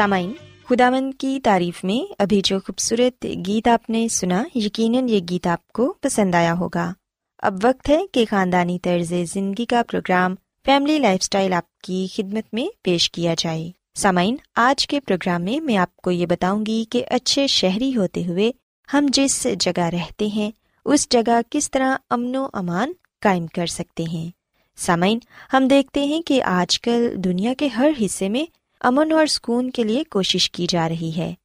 सामाइन। 0.00 0.34
खुदावंद 0.66 1.14
की 1.14 1.38
तारीफ़ 1.38 1.80
में 1.86 2.14
अभी 2.20 2.40
जो 2.42 2.58
खूबसूरत 2.60 3.26
गीत 3.26 3.68
आपने 3.68 4.08
सुना, 4.08 4.44
यकीनन 4.56 5.08
ये 5.08 5.20
गीत 5.20 5.46
आपको 5.46 5.88
पसंद 6.02 6.34
आया 6.34 6.52
होगा। 6.52 6.94
अब 7.42 7.64
वक्त 7.64 7.88
है 7.88 7.98
कि 8.14 8.24
खानदानी 8.24 8.78
तर्ज 8.78 9.12
ज़िंदगी 9.12 9.64
का 9.64 9.82
प्रोग्राम 9.82 10.36
फैमिली 10.66 10.98
लाइफस्टाइल 10.98 11.54
आपकी 11.54 12.06
खिदमत 12.08 12.44
में 12.54 12.70
पेश 12.84 13.06
किया 13.08 13.34
जाए। 13.34 13.72
सामाइन, 13.94 14.38
आज 14.56 14.84
के 14.84 15.00
प्रोग्राम 15.00 15.42
में 15.42 15.60
मैं 15.60 15.76
आपको 15.76 16.10
ये 16.10 16.26
बताऊँगी 16.26 16.84
कि 16.84 17.00
अच्छे 17.00 17.46
शहरी 17.48 17.90
होते 17.92 18.22
हुए 18.22 18.54
हम 18.88 19.08
जिस 19.08 19.46
जगह 19.46 19.88
रहते 19.88 20.28
हैं, 20.28 20.52
उस 20.86 21.08
जगह 21.12 21.42
किस 21.42 21.70
तरह 21.70 21.98
अमनो 22.10 22.44
अमान 22.44 22.94
कायम 23.22 23.46
कर 23.46 23.66
सकते 23.66 24.04
हैं। 24.04 24.32
सामाइन, 24.76 25.20
हम 25.52 25.68
देखते 25.68 26.06
हैं 26.06 26.22
कि 26.22 26.40
आजकल 26.40 27.08
दुनिया 27.18 27.54
के 27.54 27.68
हर 27.68 27.90
हिस्से 27.90 28.28
में 28.28 28.46
अमन 28.80 29.12
और 29.12 29.26
सुकून 29.26 29.70
के 29.70 29.84
लिए 29.84 30.02
कोशिश 30.04 30.46
की 30.46 30.66
जा 30.66 30.86
रही 30.86 31.10
है। 31.10 31.36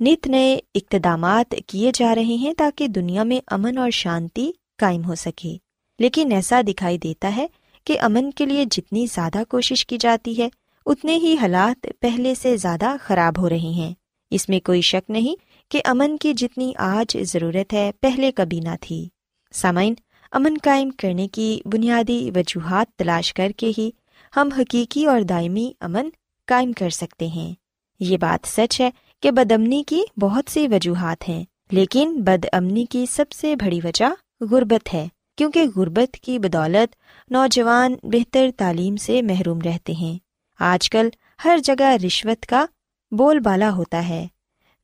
नित 0.00 0.26
नए 0.26 0.54
इकदाम 0.74 1.42
किए 1.42 1.90
जा 1.92 2.12
रहे 2.12 2.36
हैं 2.36 2.54
ताकि 2.54 2.88
दुनिया 2.88 3.24
में 3.24 3.40
अमन 3.48 3.78
और 3.78 3.90
शांति 3.90 4.52
कायम 4.78 5.02
हो 5.02 5.14
सके। 5.14 5.58
लेकिन 5.98 6.32
ऐसा 6.32 6.60
दिखाई 6.62 6.98
देता 6.98 7.28
है 7.28 7.48
कि 7.86 7.96
अमन 7.96 8.30
के 8.30 8.46
लिए 8.46 8.64
जितनी 8.66 9.06
ज़्यादा 9.06 9.42
कोशिश 9.44 9.82
की 9.82 9.98
जाती 9.98 10.34
है, 10.34 10.50
उतने 10.86 11.16
ही 11.16 11.34
हालात 11.36 11.86
पहले 12.02 12.34
से 12.34 12.56
ज़्यादा 12.56 12.96
खराब 12.96 13.38
हो 13.38 13.48
रहे 13.48 13.72
हैं। 13.72 13.94
इसमें 14.32 14.60
कोई 14.60 14.82
शक 14.82 15.02
नहीं 15.10 15.36
कि 15.70 15.80
अमन 15.80 16.16
की 16.16 16.32
जितनी 16.34 16.72
आज 16.80 17.16
ज़रूरत 17.16 17.72
है 17.72 17.90
पहले 17.92 18.30
कभी 18.30 18.60
ना 18.60 18.76
थी। 18.76 19.10
सामाइन, 19.54 19.96
अमन 20.32 20.56
कायम 20.56 20.90
करने 20.90 21.26
की 21.28 21.62
बुनियादी 21.66 22.30
वजूहत 22.30 22.88
तलाश 22.98 23.30
करके 23.30 23.66
ही 23.68 23.92
हम 24.32 24.52
हकीकी 24.52 25.04
और 25.06 25.22
दायमी 25.24 25.74
अमन 25.80 26.12
कायम 26.50 26.72
कर 26.72 26.90
सकते 26.90 27.28
हैं। 27.28 27.54
ये 28.00 28.16
बात 28.16 28.46
सच 28.46 28.80
है 28.80 28.92
कि 29.22 29.30
बदअमनी 29.30 29.82
की 29.82 30.04
बहुत 30.18 30.48
सी 30.48 30.66
वजूहत 30.68 31.28
हैं, 31.28 31.46
लेकिन 31.72 32.20
बदअमनी 32.22 32.84
की 32.86 33.06
सबसे 33.06 33.54
बड़ी 33.56 33.80
वजह 33.80 34.16
गुर्बत 34.42 34.88
है, 34.88 35.10
क्योंकि 35.38 35.66
गुर्बत 35.68 36.14
की 36.14 36.38
बदौलत 36.38 36.96
नौजवान 37.30 37.98
बेहतर 38.06 38.50
तालीम 38.50 38.96
से 38.96 39.22
महरूम 39.22 39.60
रहते 39.60 39.94
हैं। 39.94 40.18
आजकल 40.60 41.12
हर 41.40 41.60
जगह 41.60 41.94
रिश्वत 41.94 42.44
का 42.44 42.68
बोलबाला 43.12 43.68
होता 43.68 44.00
है। 44.00 44.28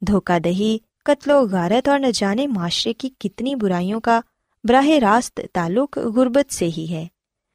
धोखादही 0.03 0.81
कत्लो 1.07 1.45
गारत 1.47 1.89
और 1.89 2.01
न 2.01 2.11
जाने 2.11 2.47
माशरे 2.47 2.93
की 2.93 3.09
कितनी 3.21 3.55
बुराइयों 3.55 4.01
का 4.01 4.23
बराह 4.65 4.97
रास्त 4.99 5.41
ताल्लुक 5.55 5.99
गुर्बत 5.99 6.51
से 6.51 6.67
ही 6.67 6.87
है। 6.87 7.09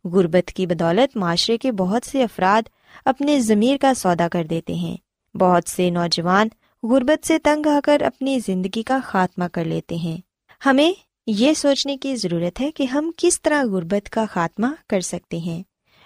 गुर्बत 0.06 0.50
की 0.50 0.66
बदौलत 0.66 1.18
माशरे 1.18 1.58
के 1.58 1.72
बहुत 1.74 2.04
से 2.04 2.22
अफराद 2.22 2.70
अपने 3.06 3.40
ज़मीर 3.40 3.78
का 3.78 3.94
सौदा 3.94 4.28
कर 4.28 4.44
देते 4.44 4.76
हैं। 4.76 4.98
बहुत 5.36 5.68
से 5.68 5.90
नौजवान 5.92 6.52
गुर्बत 6.84 7.24
से 7.24 7.38
तंग 7.40 7.68
आकर 7.68 8.02
अपनी 8.02 8.40
ज़िंदगी 8.40 8.84
का 8.84 9.00
खात्मा 9.02 9.48
कर 9.48 9.66
लेते 9.66 9.98
हैं। 9.98 10.22
हमें 10.62 10.96
ये 11.28 11.54
सोचने 11.56 11.96
की 11.98 12.16
ज़रूरत 12.16 12.60
है 12.60 12.70
कि 12.72 12.86
हम 12.86 13.12
किस 13.20 13.42
तरह 13.42 13.64
गुर्बत 13.66 14.08
का 14.08 14.26
खात्मा 14.28 14.76
कर 14.90 15.02
सकते 15.02 15.40
हैं। 15.40 15.64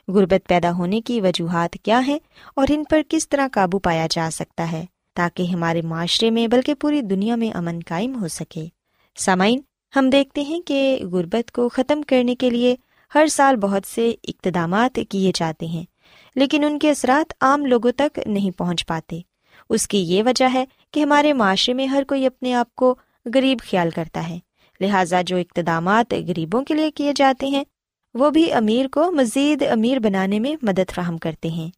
गुर्बत 0.08 0.44
पैदा 0.50 0.70
होने 0.72 1.00
की 1.02 1.20
वजूहत 1.22 1.78
क्या 1.84 2.00
हैं 2.00 2.20
और 2.58 2.72
इन 2.72 2.84
पर 2.84 3.02
किस 3.04 3.30
तरह 3.30 3.48
काबू 3.50 3.78
पाया 3.80 4.08
जा 4.08 4.30
सकता 4.32 4.64
है, 4.64 4.88
ताकि 5.16 5.46
हमारे 5.48 5.82
माशरे 5.84 6.30
में 6.32 6.50
बल्कि 6.50 6.74
पूरी 6.74 7.02
दुनिया 7.04 7.36
में 7.36 7.52
अमन 7.52 7.80
कायम 7.82 8.14
हो 8.14 8.28
सके। 8.30 8.70
सामाइन, 9.18 9.64
हम 9.94 10.10
देखते 10.10 10.44
हैं 10.44 10.62
कि 10.62 11.00
गुर्बत 11.06 11.50
को 11.50 11.68
ख़त्म 11.70 12.02
करने 12.04 12.36
के 12.36 12.50
लिए 12.50 12.78
हर 13.12 13.28
साल 13.28 13.56
बहुत 13.56 13.86
से 13.86 14.10
इकदाम 14.10 14.88
किए 14.90 15.32
जाते 15.32 15.68
हैं, 15.68 15.86
लेकिन 16.36 16.66
उनके 16.66 16.90
असरात 16.90 17.34
आम 17.42 17.66
लोगों 17.66 17.92
तक 17.92 18.12
नहीं 18.28 18.52
पहुँच 18.52 18.82
पाते। 18.82 19.24
उसकी 19.70 19.98
ये 19.98 20.22
वजह 20.22 20.48
है 20.48 20.68
कि 20.94 21.02
हमारे 21.02 21.34
माशरे 21.34 21.74
में 21.74 21.86
हर 21.88 22.04
कोई 22.04 22.26
अपने 22.26 22.52
आप 22.54 22.70
को 22.76 22.98
गरीब 23.26 23.62
ख्याल 23.62 23.92
करता 23.92 24.22
है। 24.22 24.42
लिहाजा 24.82 25.22
जो 25.22 25.38
इकदाम 25.38 25.90
गरीबों 26.04 26.62
के 26.64 26.74
लिए 26.74 26.90
किए 26.90 27.14
जाते 27.14 27.48
हैं, 27.48 27.66
वो 28.16 28.30
भी 28.32 28.48
अमीर 28.50 28.88
को 28.88 29.10
मज़ीद 29.12 29.64
अमीर 29.64 30.00
बनाने 30.00 30.40
में 30.40 30.58
मदद 30.64 30.92
फ्राहम 30.92 31.18
करते 31.18 31.50
हैं। 31.50 31.72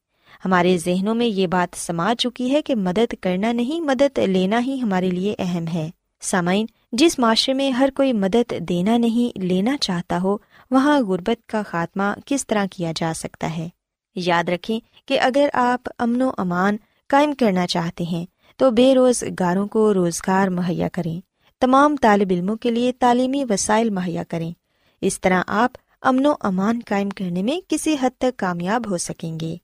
हमारे 0.44 0.78
जहनों 0.78 1.14
में 1.14 1.26
ये 1.26 1.46
बात 1.48 1.76
समा 1.76 2.14
चुकी 2.14 2.50
है 2.50 2.62
कि 2.62 2.76
मदद 2.78 3.16
करना 3.24 3.52
नहीं, 3.54 3.82
मदद 3.82 4.20
लेना 4.20 4.58
ही 4.58 4.78
हमारे 4.78 5.12
लिए 5.12 5.34
अहम 5.34 5.68
है। 5.68 5.92
सामाइन 6.22 6.70
जिस 6.94 7.20
माशरे 7.20 7.54
में 7.54 7.72
हर 7.72 7.90
कोई 7.90 8.14
मदद 8.14 8.54
देना 8.62 8.98
नहीं, 8.98 9.32
लेना 9.40 9.76
चाहता 9.78 10.18
हो, 10.18 10.42
वहाँ 10.72 11.04
गुर्बत 11.04 11.38
का 11.50 11.62
खात्मा 11.64 12.16
किस 12.28 12.46
तरह 12.46 12.68
किया 12.68 12.92
जा 12.92 13.12
सकता 13.14 13.48
है? 13.48 13.72
याद 14.16 14.50
रखें 14.50 14.80
कि 15.08 15.16
अगर 15.18 15.52
आप 15.56 15.88
अमनो 16.00 16.30
अमान 16.30 16.80
कायम 17.10 17.34
करना 17.34 17.66
चाहते 17.66 18.04
हैं 18.04 18.26
तो 18.60 18.70
बेरोजगारों 18.72 19.66
को 19.68 19.92
रोज़गार 19.92 20.50
मुहैया 20.50 20.88
करें। 20.88 21.22
तमाम 21.62 21.98
तालब 21.98 22.32
इलमों 22.32 22.56
के 22.56 22.72
लिए 22.72 22.92
तालीमी 22.92 23.44
वसाइल 23.44 23.92
मुहैया 23.92 24.24
करें। 24.24 24.54
इस 25.02 25.20
तरह 25.22 25.38
आप 25.38 25.74
अमनो 26.04 26.32
अमान 26.44 26.82
कायम 26.82 27.10
करने 27.12 27.44
में 27.44 27.62
किसी 27.70 27.96
हद 27.96 28.12
तक 28.22 28.36
कामयाब 28.36 28.88
हो 28.88 28.98
सकेंगे। 29.00 29.60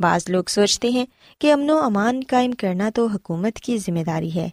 बाज 0.00 0.28
लोग 0.30 0.48
सोचते 0.48 0.90
हैं 0.90 1.06
कि 1.40 1.48
अमनो 1.50 1.76
अमान 1.78 2.22
कायम 2.24 2.52
करना 2.54 2.90
तो 2.90 3.06
हुकूमत 3.08 3.56
की 3.56 3.78
ज़िम्मेदारी 3.78 4.30
है। 4.30 4.50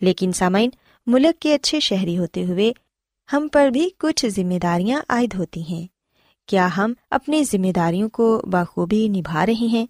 लेकिन 0.00 0.32
सामाइन 0.32 0.72
मुल्क 1.08 1.36
के 1.42 1.52
अच्छे 1.52 1.80
शहरी 1.80 2.14
होते 2.14 2.42
हुए 2.42 2.74
हम 3.30 3.48
पर 3.48 3.70
भी 3.70 3.88
कुछ 4.00 4.26
जिम्मेदारियाँ 4.26 5.04
आयद 5.10 5.34
होती 5.34 5.62
हैं। 5.62 5.88
क्या 6.48 6.66
हम 6.66 6.96
अपनी 7.12 7.44
जिम्मेदारियों 7.44 8.08
को 8.08 8.38
बखूबी 8.38 9.08
निभा 9.08 9.44
रहे 9.44 9.66
हैं? 9.66 9.88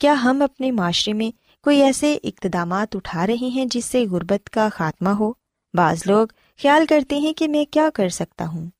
क्या 0.00 0.12
हम 0.12 0.44
अपने 0.44 0.70
माशरे 0.70 1.12
में 1.12 1.32
कोई 1.62 1.78
ऐसे 1.78 2.14
इकदाम 2.14 2.82
उठा 2.96 3.24
रहे 3.24 3.48
हैं 3.48 3.68
जिससे 3.68 4.06
गुर्बत 4.06 4.48
का 4.48 4.68
खात्मा 4.68 5.12
हो? 5.12 5.36
बाज 5.74 6.04
लोग 6.06 6.32
ख्याल 6.60 6.86
करते 6.86 7.18
हैं 7.18 7.34
कि 7.34 7.48
मैं 7.48 7.66
क्या 7.66 7.90
कर 7.90 8.08
सकता 8.08 8.44
हूँ। 8.44 8.70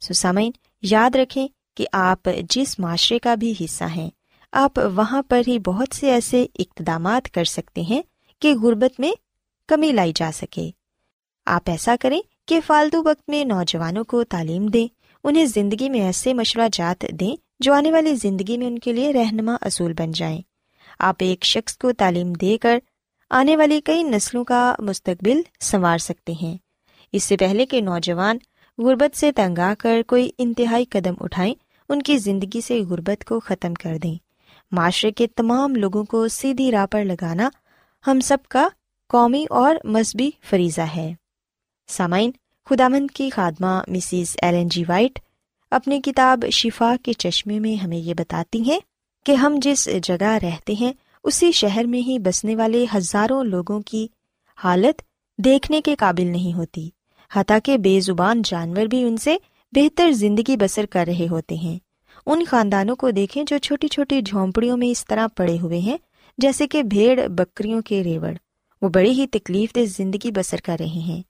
सुसामिन 0.00 0.54
याद 0.84 1.16
रखें 1.16 1.48
कि 1.76 1.86
आप 1.94 2.28
जिस 2.28 2.80
माशरे 2.80 3.18
का 3.18 3.36
भी 3.36 3.52
हिस्सा 3.52 3.86
हैं, 3.86 4.10
आप 4.54 4.78
वहाँ 4.78 5.22
पर 5.22 5.46
ही 5.46 5.58
बहुत 5.58 5.92
से 5.92 6.10
ऐसे 6.10 6.42
इकदाम 6.56 7.18
कर 7.20 7.44
सकते 7.44 7.82
हैं 7.82 8.04
कि 8.42 8.54
गुर्बत 8.54 9.00
में 9.00 9.14
कमी 9.68 9.92
लाई 9.92 10.12
जा 10.12 10.30
सके। 10.30 10.79
आप 11.50 11.68
ऐसा 11.68 11.94
करें 11.96 12.22
कि 12.48 12.58
फालतू 12.60 13.02
वक्त 13.02 13.22
में 13.30 13.44
नौजवानों 13.44 14.04
को 14.04 14.22
तालीम 14.24 14.68
दें, 14.68 14.88
उन्हें 15.24 15.46
ज़िंदगी 15.46 15.88
में 15.88 16.00
ऐसे 16.00 16.34
मशवरा 16.34 16.68
जात 16.68 17.04
दें 17.12 17.36
जो 17.62 17.72
आने 17.72 17.90
वाली 17.92 18.14
ज़िंदगी 18.16 18.56
में 18.56 18.66
उनके 18.66 18.92
लिए 18.92 19.10
रहनमा 19.12 19.54
असूल 19.62 19.92
बन 19.94 20.12
जाएँ। 20.12 20.42
आप 21.00 21.22
एक 21.22 21.44
शख्स 21.44 21.76
को 21.76 21.92
तालीम 21.94 22.34
देकर 22.36 22.80
आने 23.30 23.56
वाली 23.56 23.80
कई 23.80 24.02
नस्लों 24.04 24.44
का 24.44 24.60
मुस्तकबिल 24.82 25.44
संवार 25.62 25.98
सकते 25.98 26.32
हैं। 26.34 26.58
इससे 27.14 27.36
पहले 27.36 27.66
कि 27.66 27.80
नौजवान 27.82 28.40
गुर्बत 28.78 29.14
से 29.14 29.30
तंग 29.32 29.58
आकर 29.60 30.02
कोई 30.02 30.32
इंतहाई 30.38 30.84
कदम 30.92 31.16
उठाएँ, 31.20 31.56
उनकी 31.90 32.16
ज़िंदगी 32.18 32.60
से 32.62 32.80
गुर्बत 32.82 33.22
को 33.22 33.38
ख़त्म 33.40 33.74
कर 33.74 33.98
दें। 33.98 34.18
माशरे 34.72 35.10
के 35.12 35.26
तमाम 35.26 35.74
लोगों 35.76 36.04
को 36.04 36.26
सीधी 36.30 36.70
राह 36.70 36.86
पर 36.86 37.04
लगाना 37.04 37.50
हम 38.04 38.20
सब 38.22 38.42
का 38.50 38.70
कौमी 39.10 39.44
और 39.52 39.80
मजहबी 39.86 40.32
फरीज़ा 40.42 40.84
है। 40.86 41.16
सामाइन 41.90 42.32
खुदामंद 42.66 43.10
की 43.10 43.28
खादमा 43.30 43.82
मिसिस 43.88 44.36
एलन 44.44 44.68
जी 44.68 44.84
वाइट, 44.84 45.18
अपनी 45.72 46.00
किताब 46.00 46.48
शिफा 46.52 46.94
के 46.96 47.12
चश्मे 47.16 47.58
में 47.60 47.76
हमें 47.76 47.98
ये 47.98 48.14
बताती 48.14 48.62
हैं 48.64 48.80
कि 49.26 49.34
हम 49.34 49.58
जिस 49.60 49.88
जगह 49.88 50.36
रहते 50.38 50.74
हैं, 50.74 50.94
उसी 51.24 51.52
शहर 51.52 51.86
में 51.86 52.00
ही 52.00 52.18
बसने 52.18 52.54
वाले 52.54 52.84
हज़ारों 52.84 53.44
लोगों 53.46 53.80
की 53.80 54.08
हालत 54.58 55.02
देखने 55.38 55.80
के 55.80 55.94
काबिल 55.94 56.30
नहीं 56.32 56.52
होती। 56.52 56.92
हता 57.30 57.58
के 57.58 57.76
बेजुबान 57.78 58.42
जानवर 58.42 58.86
भी 58.86 59.04
उनसे 59.04 59.38
बेहतर 59.72 60.12
ज़िंदगी 60.12 60.56
बसर 60.56 60.86
कर 60.86 61.06
रहे 61.06 61.26
होते 61.26 61.56
हैं। 61.56 61.80
उन 62.26 62.44
खानदानों 62.44 62.94
को 62.94 63.10
देखें 63.10 63.44
जो 63.44 63.58
छोटी 63.58 63.88
छोटी 63.88 64.20
झोंपड़ियों 64.22 64.76
में 64.76 64.88
इस 64.88 65.04
तरह 65.06 65.26
पड़े 65.26 65.56
हुए 65.56 65.80
हैं, 65.80 65.98
जैसे 66.38 66.66
कि 66.66 66.82
भेड़, 66.84 67.28
बकरियों 67.28 67.80
के 67.82 68.02
रेवड़। 68.02 68.36
वो 68.82 68.88
बड़ी 68.88 69.10
ही 69.10 69.26
तकलीफ़ 69.28 69.72
दे 69.74 69.86
ज़िंदगी 69.86 70.30
बसर 70.30 70.60
कर 70.60 70.78
रहे 70.78 71.00
हैं। 71.00 71.22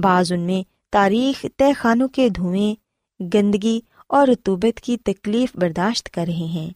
बाज 0.00 0.32
उनमें 0.32 0.64
तारीख 0.92 1.44
तय 1.58 1.72
खानों 1.72 2.08
के 2.08 2.28
धुएँ, 2.30 2.76
गंदगी 3.20 3.82
और 4.10 4.30
रतूबत 4.30 4.78
की 4.78 4.96
तकलीफ़ 4.96 5.58
बर्दाश्त 5.58 6.08
कर 6.08 6.26
रहे 6.26 6.46
हैं। 6.46 6.72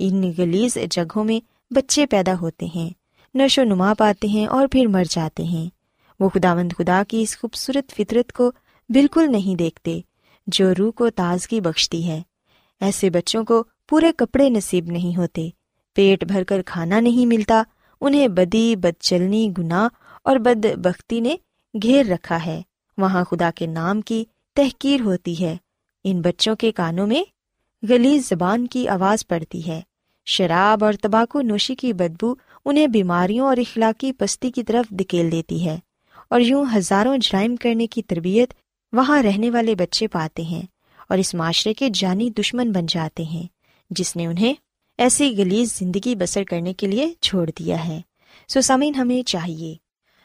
इन 0.00 0.32
गलीज 0.32 0.78
जगहों 0.78 1.24
में 1.24 1.42
बच्चे 1.72 2.06
पैदा 2.06 2.34
होते 2.34 2.66
हैं 2.66 2.92
नशो 3.34 3.64
नुमा 3.64 3.92
पाते 3.94 4.28
हैं 4.28 4.46
और 4.46 4.66
फिर 4.66 4.88
मर 4.88 5.06
जाते 5.06 5.44
हैं। 5.44 5.70
वो 6.20 6.28
खुदावंद 6.28 6.72
खुदा 6.72 7.02
की 7.02 7.22
इस 7.22 7.36
खूबसूरत 7.36 7.90
फितरत 7.90 8.30
को 8.30 8.52
बिल्कुल 8.90 9.28
नहीं 9.28 9.56
देखते, 9.56 10.02
जो 10.48 10.72
रूह 10.72 10.90
को 10.90 11.10
ताजगी 11.10 11.60
बख्शती 11.60 12.02
है। 12.02 12.24
ऐसे 12.80 13.10
बच्चों 13.10 13.44
को 13.44 13.62
पूरे 13.88 14.12
कपड़े 14.12 14.48
नसीब 14.50 14.88
नहीं 14.88 15.14
होते, 15.14 15.52
पेट 15.96 16.24
भरकर 16.24 16.62
खाना 16.62 17.00
नहीं 17.00 17.26
मिलता, 17.26 17.64
उन्हें 18.00 18.34
बदी 18.34 18.76
बदचलनी 18.76 19.48
गुनाह 19.48 19.88
और 20.26 20.38
बदबख्ती 20.38 21.20
ने 21.20 21.38
घेर 21.74 22.06
रखा 22.06 22.36
है। 22.36 22.62
वहाँ 22.98 23.24
खुदा 23.24 23.50
के 23.50 23.66
नाम 23.66 24.00
की 24.00 24.26
तहकीर 24.56 25.00
होती 25.00 25.34
है। 25.34 25.58
इन 26.04 26.20
बच्चों 26.22 26.54
के 26.56 26.70
कानों 26.72 27.06
में 27.06 27.24
गलीज 27.82 28.28
जबान 28.28 28.66
की 28.66 28.86
आवाज़ 28.86 29.24
पड़ती 29.30 29.60
है। 29.60 29.82
शराब 30.26 30.82
और 30.82 30.94
तबाकू 30.94 31.40
नोशी 31.40 31.74
की 31.74 31.92
बदबू 31.92 32.36
उन्हें 32.66 32.90
बीमारियों 32.90 33.46
और 33.48 33.58
इखलाकी 33.58 34.12
पस्ती 34.12 34.50
की 34.50 34.62
तरफ़ 34.62 34.94
धकेल 34.94 35.30
देती 35.30 35.58
है 35.58 35.80
और 36.32 36.42
यूँ 36.42 36.66
हज़ारों 36.66 37.16
जराइम 37.18 37.56
करने 37.56 37.86
की 37.86 38.02
तरबियत 38.02 38.54
वहाँ 38.92 39.20
रहने 39.22 39.50
वाले 39.50 39.74
बच्चे 39.74 40.06
पाते 40.06 40.42
हैं 40.42 40.68
और 41.10 41.18
इस 41.18 41.34
माशरे 41.34 41.72
के 41.74 41.90
जानी 41.90 42.28
दुश्मन 42.30 42.72
बन 42.72 42.86
जाते 42.86 43.24
हैं, 43.24 43.48
जिसने 43.90 44.26
उन्हें 44.26 44.56
ऐसी 44.98 45.30
गलीज 45.34 45.74
ज़िंदगी 45.74 46.14
बसर 46.14 46.44
करने 46.44 46.72
के 46.72 46.86
लिए 46.86 47.14
छोड़ 47.22 47.48
दिया 47.50 47.76
है। 47.76 48.02
सो 48.48 48.60
हमें 48.72 49.22
चाहिए। 49.22 49.78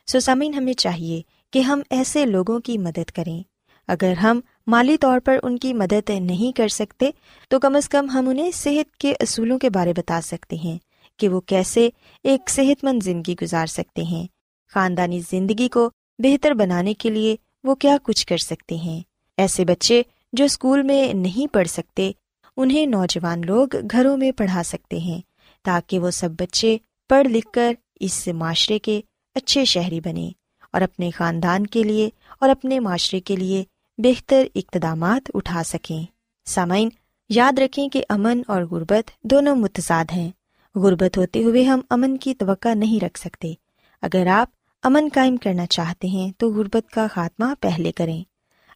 सो 0.07 0.31
हमें 0.31 0.73
चाहिए 0.73 1.23
कि 1.57 1.61
हम 1.61 1.81
ऐसे 1.91 2.23
लोगों 2.25 2.59
की 2.59 2.77
मदद 2.77 3.09
करें। 3.09 3.43
अगर 3.89 4.13
हम 4.15 4.41
माली 4.69 4.97
तौर 4.97 5.19
पर 5.19 5.37
उनकी 5.39 5.71
मदद 5.73 6.11
नहीं 6.21 6.51
कर 6.53 6.69
सकते 6.69 7.11
तो 7.51 7.59
कम 7.59 7.77
अज़ 7.77 7.87
कम 7.89 8.09
हम 8.09 8.27
उन्हें 8.29 8.51
सेहत 8.53 8.87
के 9.01 9.13
असूलों 9.15 9.57
के 9.57 9.69
बारे 9.69 9.93
बता 9.93 10.19
सकते 10.21 10.55
हैं, 10.55 10.79
कि 11.19 11.27
वो 11.27 11.39
कैसे 11.49 11.91
एक 12.25 12.49
सेहतमंद 12.49 13.03
ज़िंदगी 13.03 13.35
गुजार 13.35 13.67
सकते 13.69 14.05
हैं। 14.05 14.27
ख़ानदानी 14.71 15.19
ज़िंदगी 15.21 15.67
को 15.67 15.87
बेहतर 16.19 16.53
बनाने 16.55 16.93
के 16.95 17.09
लिए 17.09 17.37
वो 17.65 17.75
क्या 17.77 17.97
कुछ 17.99 18.23
कर 18.23 18.37
सकते 18.39 18.77
हैं। 18.77 19.03
ऐसे 19.37 19.65
बच्चे 19.65 20.03
जो 20.33 20.47
स्कूल 20.49 20.83
में 20.83 21.13
नहीं 21.15 21.47
पढ़ 21.49 21.67
सकते, 21.69 22.13
उन्हें 22.57 22.87
नौजवान 22.87 23.43
लोग 23.45 23.75
घरों 23.77 24.17
में 24.17 24.31
पढ़ा 24.33 24.63
सकते 24.65 24.99
हैं, 25.01 25.21
ताकि 25.65 25.99
वो 25.99 26.11
सब 26.13 26.35
बच्चे 26.37 26.79
पढ़ 27.09 27.27
लिख 27.27 27.49
कर 27.53 27.77
इस 28.01 28.27
माशरे 28.35 28.79
के 28.79 29.03
अच्छे 29.35 29.65
शहरी 29.67 29.99
बने। 30.01 30.33
और 30.73 30.81
अपने 30.81 31.11
ख़ानदान 31.11 31.65
के 31.65 31.83
लिए 31.83 32.11
और 32.43 32.49
अपने 32.49 32.79
माशरे 32.79 33.19
के 33.19 33.35
लिए 33.35 33.65
बेहतर 33.99 34.49
इकदाम 34.55 35.05
उठा 35.35 35.63
सकें। 35.63 36.07
सामाइन 36.47 36.91
याद 37.29 37.59
रखें 37.59 37.89
कि 37.89 38.01
अमन 38.01 38.43
और 38.49 38.65
गुर्बत 38.65 39.11
दोनों 39.25 39.55
मुतजाद 39.55 40.11
हैं। 40.11 40.31
गुर्बत 40.75 41.17
होते 41.17 41.41
हुए 41.41 41.63
हम 41.63 41.83
अमन 41.91 42.15
की 42.17 42.33
तवक्का 42.33 42.73
नहीं 42.73 42.99
रख 42.99 43.17
सकते। 43.17 43.55
अगर 44.03 44.27
आप 44.27 44.51
अमन 44.83 45.09
कायम 45.09 45.37
करना 45.37 45.65
चाहते 45.65 46.07
हैं 46.07 46.31
तो 46.39 46.49
गुर्बत 46.51 46.87
का 46.89 47.07
खात्मा 47.07 47.53
पहले 47.53 47.91
करें। 47.91 48.23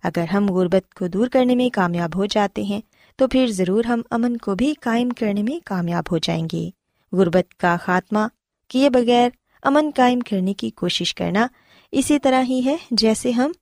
अगर 0.03 0.25
हम 0.25 0.50
गुर्बत 0.50 0.86
को 0.98 1.07
दूर 1.07 1.27
करने 1.27 1.55
में 1.55 1.69
कामयाब 1.71 2.15
हो 2.15 2.25
जाते 2.27 2.63
हैं 2.63 2.81
तो 3.19 3.27
फिर 3.27 3.51
ज़रूर 3.51 3.86
हम 3.86 4.03
अमन 4.12 4.36
को 4.36 4.55
भी 4.55 4.74
कायम 4.74 5.12
करने 5.12 5.43
में 5.43 5.60
कामयाब 5.62 6.10
हो 6.12 6.19
जाएँगे। 6.19 6.71
गुर्बत 7.13 7.53
का 7.60 7.75
खात्मा 7.77 8.29
किए 8.69 8.89
बगैर 8.89 9.31
अमन 9.63 9.91
कायम 9.91 10.21
करने 10.21 10.53
की 10.53 10.69
कोशिश 10.69 11.12
करना 11.12 11.50
इसी 11.93 12.17
तरह 12.19 12.39
ही 12.39 12.62
है 12.62 12.79
जैसे 12.93 13.31
हम 13.31 13.53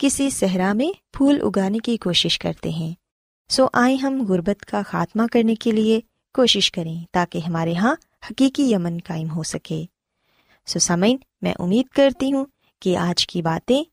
किसी 0.00 0.30
सहरा 0.30 0.72
में 0.74 0.94
फूल 1.14 1.40
उगाने 1.40 1.78
की 1.78 1.96
कोशिश 1.96 2.36
करते 2.36 2.70
हैं। 2.70 2.94
सो 3.50 3.70
आए 3.74 3.96
हम 3.96 4.24
गुर्बत 4.26 4.60
का 4.60 4.82
खात्मा 4.82 5.26
करने 5.26 5.54
के 5.54 5.72
लिए 5.72 6.02
कोशिश 6.34 6.68
करें 6.68 7.04
ताकि 7.14 7.40
हमारे 7.40 7.72
यहाँ 7.72 7.96
हकीकी 8.30 8.70
यमन 8.72 8.98
कायम 8.98 9.28
हो 9.28 9.42
सके। 9.42 9.84
सो 10.66 10.78
समैन 10.78 11.18
मैं 11.42 11.54
उम्मीद 11.54 11.88
करती 11.88 12.30
हूँ 12.30 12.46
कि 12.82 12.94
आज 12.94 13.24
की 13.24 13.42
बातें 13.42 13.84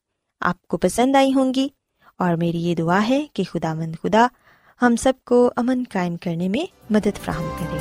आपको 0.41 0.77
पसंद 0.77 1.17
आई 1.17 1.31
होंगी 1.31 1.71
और 2.19 2.35
मेरी 2.35 2.59
ये 2.59 2.75
दुआ 2.75 2.99
है 2.99 3.29
कि 3.35 3.43
खुदामंद 3.43 3.95
खुदा 3.95 4.29
हम 4.81 4.95
सबको 4.95 5.45
अमन 5.57 5.83
कायम 5.83 6.17
करने 6.17 6.49
में 6.49 6.67
मदद 6.91 7.17
फ्राहम 7.17 7.49
करे। 7.57 7.80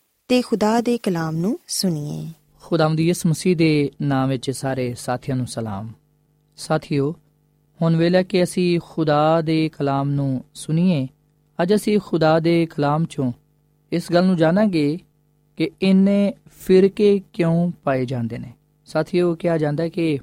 ਤੇ 0.31 0.41
ਖੁਦਾ 0.41 0.81
ਦੇ 0.81 0.97
ਕਲਾਮ 0.97 1.35
ਨੂੰ 1.35 1.59
ਸੁਣੀਏ। 1.67 2.27
ਖੁਦਾਵੰਦ 2.61 2.99
ਯਿਸੂ 2.99 3.29
ਮਸੀਹ 3.29 3.57
ਦੇ 3.57 3.91
ਨਾਮ 4.01 4.29
ਵਿੱਚ 4.29 4.51
ਸਾਰੇ 4.51 4.93
ਸਾਥੀਆਂ 4.93 5.37
ਨੂੰ 5.37 5.47
ਸਲਾਮ। 5.47 5.89
ਸਾਥੀਓ, 6.57 7.15
ਹੁਣ 7.81 7.95
ਵੇਲੇ 7.95 8.23
ਕਿ 8.23 8.43
ਅਸੀਂ 8.43 8.79
ਖੁਦਾ 8.83 9.41
ਦੇ 9.41 9.69
ਕਲਾਮ 9.69 10.09
ਨੂੰ 10.09 10.43
ਸੁਣੀਏ, 10.53 11.07
ਅੱਜ 11.61 11.75
ਅਸੀਂ 11.75 11.99
ਖੁਦਾ 11.99 12.39
ਦੇ 12.39 12.65
ਕਲਾਮ 12.65 13.05
ਚੋਂ 13.05 13.31
ਇਸ 13.91 14.11
ਗੱਲ 14.11 14.25
ਨੂੰ 14.25 14.37
ਜਾਣਾਂਗੇ 14.37 14.99
ਕਿ 15.57 15.71
ਇੰਨੇ 15.81 16.33
ਫਿਰਕੇ 16.59 17.21
ਕਿਉਂ 17.33 17.71
ਪਾਏ 17.83 18.05
ਜਾਂਦੇ 18.05 18.37
ਨੇ। 18.37 18.53
ਸਾਥੀਓ, 18.85 19.35
ਕਿਹਾ 19.35 19.57
ਜਾਂਦਾ 19.57 19.83
ਹੈ 19.83 19.89
ਕਿ 19.89 20.19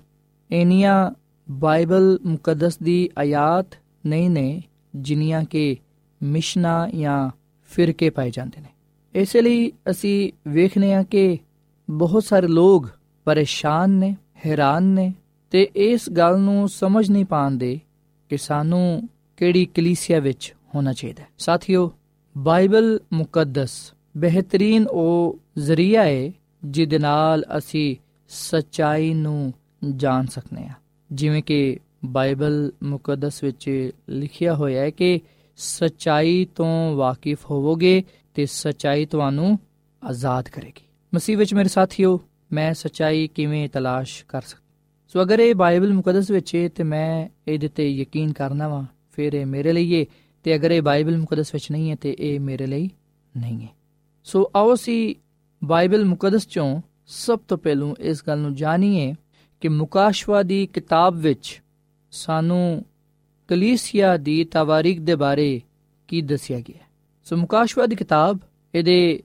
ਇੰਨੀਆਂ 0.51 1.11
ਬਾਈਬਲ 1.51 2.19
ਮੁਕੱਦਸ 2.25 2.79
ਦੀ 2.79 3.11
ਆਇਤ 3.19 3.79
ਨਹੀਂ 4.07 4.31
ਨੇ, 4.31 4.63
ਜਿਨੀਆਂ 4.95 5.45
ਕਿ 5.45 5.77
ਮਿਸ਼ਨਾ 6.23 6.91
ਜਾਂ 6.91 7.31
ਫਿਰਕੇ 7.71 8.11
ਪਾਏ 8.11 8.31
ਜਾਂਦੇ 8.31 8.61
ਨੇ। 8.61 8.69
ਇਸ 9.19 9.37
ਲਈ 9.37 9.73
ਅਸੀਂ 9.91 10.33
ਵੇਖਨੇ 10.49 10.95
ਆ 10.95 11.03
ਕਿ 11.03 11.39
ਬਹੁਤ 11.91 12.25
ਸਾਰੇ 12.25 12.47
ਲੋਕ 12.47 12.89
ਪਰੇਸ਼ਾਨ 13.25 13.91
ਨੇ, 13.91 14.17
ਹੈਰਾਨ 14.47 14.83
ਨੇ 14.83 15.13
ਤੇ 15.51 15.69
ਇਸ 15.75 16.11
ਗੱਲ 16.11 16.39
ਨੂੰ 16.39 16.69
ਸਮਝ 16.69 17.11
ਨਹੀਂ 17.11 17.25
ਪਾਉਂਦੇ 17.25 17.81
ਕਿ 18.29 18.37
ਸਾਨੂੰ 18.37 19.09
ਕਿਹੜੀ 19.37 19.65
ਕਲੀਸਿਆ 19.65 20.21
ਵਿੱਚ 20.21 20.55
ਹੋਣਾ 20.75 20.93
ਚਾਹੀਦਾ 20.93 21.23
ਸਾਥੀਓ, 21.39 21.93
ਬਾਈਬਲ 22.39 23.01
ਮੁਕੱਦਸ 23.13 23.95
ਬਿਹਤਰੀਨ 24.17 24.87
ਉਹ 24.87 25.39
ਜ਼ਰੀਆ 25.59 26.03
ਹੈ 26.05 26.33
ਜਿਹਦੇ 26.65 26.99
ਨਾਲ 26.99 27.45
ਅਸੀਂ 27.59 27.97
ਸਚਾਈ 28.29 29.15
ਨੂੰ 29.15 29.53
ਜਾਣ 29.97 30.27
ਸਕਨੇ 30.27 30.67
ਆ 30.67 30.73
ਜਿਵੇਂ 31.13 31.43
ਕਿ 31.43 31.79
ਬਾਈਬਲ 32.05 32.73
ਮੁਕੱਦਸ 32.83 33.45
ਵਿੱਚ 33.45 33.91
ਲਿਖਿਆ 34.09 34.55
ਹੋਇਆ 34.55 34.81
ਹੈ 34.83 34.91
ਕਿ 34.91 35.21
ਸਚਾਈ 35.57 36.47
ਤੋਂ 36.55 36.97
ਵਾਕਿਫ 36.97 37.39
ਹੋਵੋਗੇ 37.51 38.05
ਤੇ 38.39 38.47
ਸਚਾਈ 38.47 39.07
ਤੁਹਾਨੂੰ 39.07 39.59
ਆਜ਼ਾਦ 40.05 40.49
ਕਰੇਗੀ। 40.49 40.83
ਮਸੀਹ 41.15 41.39
ਵਿੱਚ 41.39 41.55
ਮੇਰੇ 41.55 41.69
ਸਾਥੀਓ, 41.69 42.21
ਮੈਂ 42.53 42.75
ਸਚਾਈ 42.75 43.29
ਕਿਵੇਂ 43.29 43.69
ਤਲਾਸ਼ 43.69 44.25
ਕਰ 44.25 44.43
ਸਕਦਾ? 44.43 44.75
ਸੋ 45.09 45.23
ਅਗਰ 45.23 45.41
ਇਹ 45.41 45.55
ਬਾਈਬਲ 45.55 45.93
ਮੁਕੱਦਸ 45.93 46.31
ਵਿੱਚ 46.31 46.55
ਹੈ 46.55 46.69
ਤੇ 46.69 46.83
ਮੈਂ 46.83 47.29
ਇਹਦੇ 47.49 47.69
ਤੇ 47.69 47.91
ਯਕੀਨ 47.91 48.33
ਕਰਨਾ 48.33 48.69
ਵਾ, 48.69 48.87
ਫਿਰ 49.11 49.33
ਇਹ 49.33 49.47
ਮੇਰੇ 49.47 49.73
ਲਈ 49.73 50.01
ਹੈ 50.01 50.07
ਤੇ 50.43 50.57
ਅਗਰ 50.57 50.71
ਇਹ 50.71 50.83
ਬਾਈਬਲ 50.83 51.19
ਮੁਕੱਦਸ 51.19 51.55
ਵਿੱਚ 51.55 51.73
ਨਹੀਂ 51.73 51.91
ਹੈ, 51.91 51.97
ਤੇ 51.97 52.17
ਇਹ 52.19 52.41
ਮੇਰੇ 52.41 52.67
ਲਈ 52.67 52.91
ਨਹੀਂ 53.37 53.63
ਹੈ। 53.63 53.69
ਸੋ 54.25 54.51
ਆਓ 54.57 54.75
ਸੀ 54.75 55.15
ਬਾਈਬਲ 55.65 56.05
ਮੁਕੱਦਸ 56.05 56.49
ਚੋਂ 56.49 56.83
ਸਭ 57.07 57.39
ਤੋਂ 57.49 57.59
ਪਹਿਲੂ 57.59 57.95
ਇਸ 58.01 58.23
ਗੱਲ 58.27 58.39
ਨੂੰ 58.39 58.55
ਜਾਣੀਏ 58.55 59.15
ਕਿ 59.61 59.69
ਮੁਕਾਸ਼ਵਾ 59.69 60.43
ਦੀ 60.43 60.67
ਕਿਤਾਬ 60.67 61.15
ਵਿੱਚ 61.15 61.63
ਸਾਨੂੰ 62.11 62.85
ਕਲੀਸਿਆ 63.49 64.17
ਦੀ 64.17 64.45
ਤਵਾਰੀਖ 64.45 65.01
ਦੇ 65.01 65.15
ਬਾਰੇ 65.15 65.61
ਕੀ 66.09 66.23
ਦੱਸਿਆ 66.23 66.61
ਗਿਆ 66.61 66.88
ਸੋ 67.29 67.37
ਮੁਕਾਸ਼ਵਾ 67.37 67.87
ਦੀ 67.87 67.97
ਕਿਤਾਬ, 67.97 68.39
ਇਹਦੇ 68.75 69.23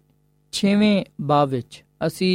6ਵੇਂ 0.53 1.03
ਬਾਬ 1.21 1.49
ਵਿੱਚ 1.49 1.75
ਅਸੀਂ 2.07 2.31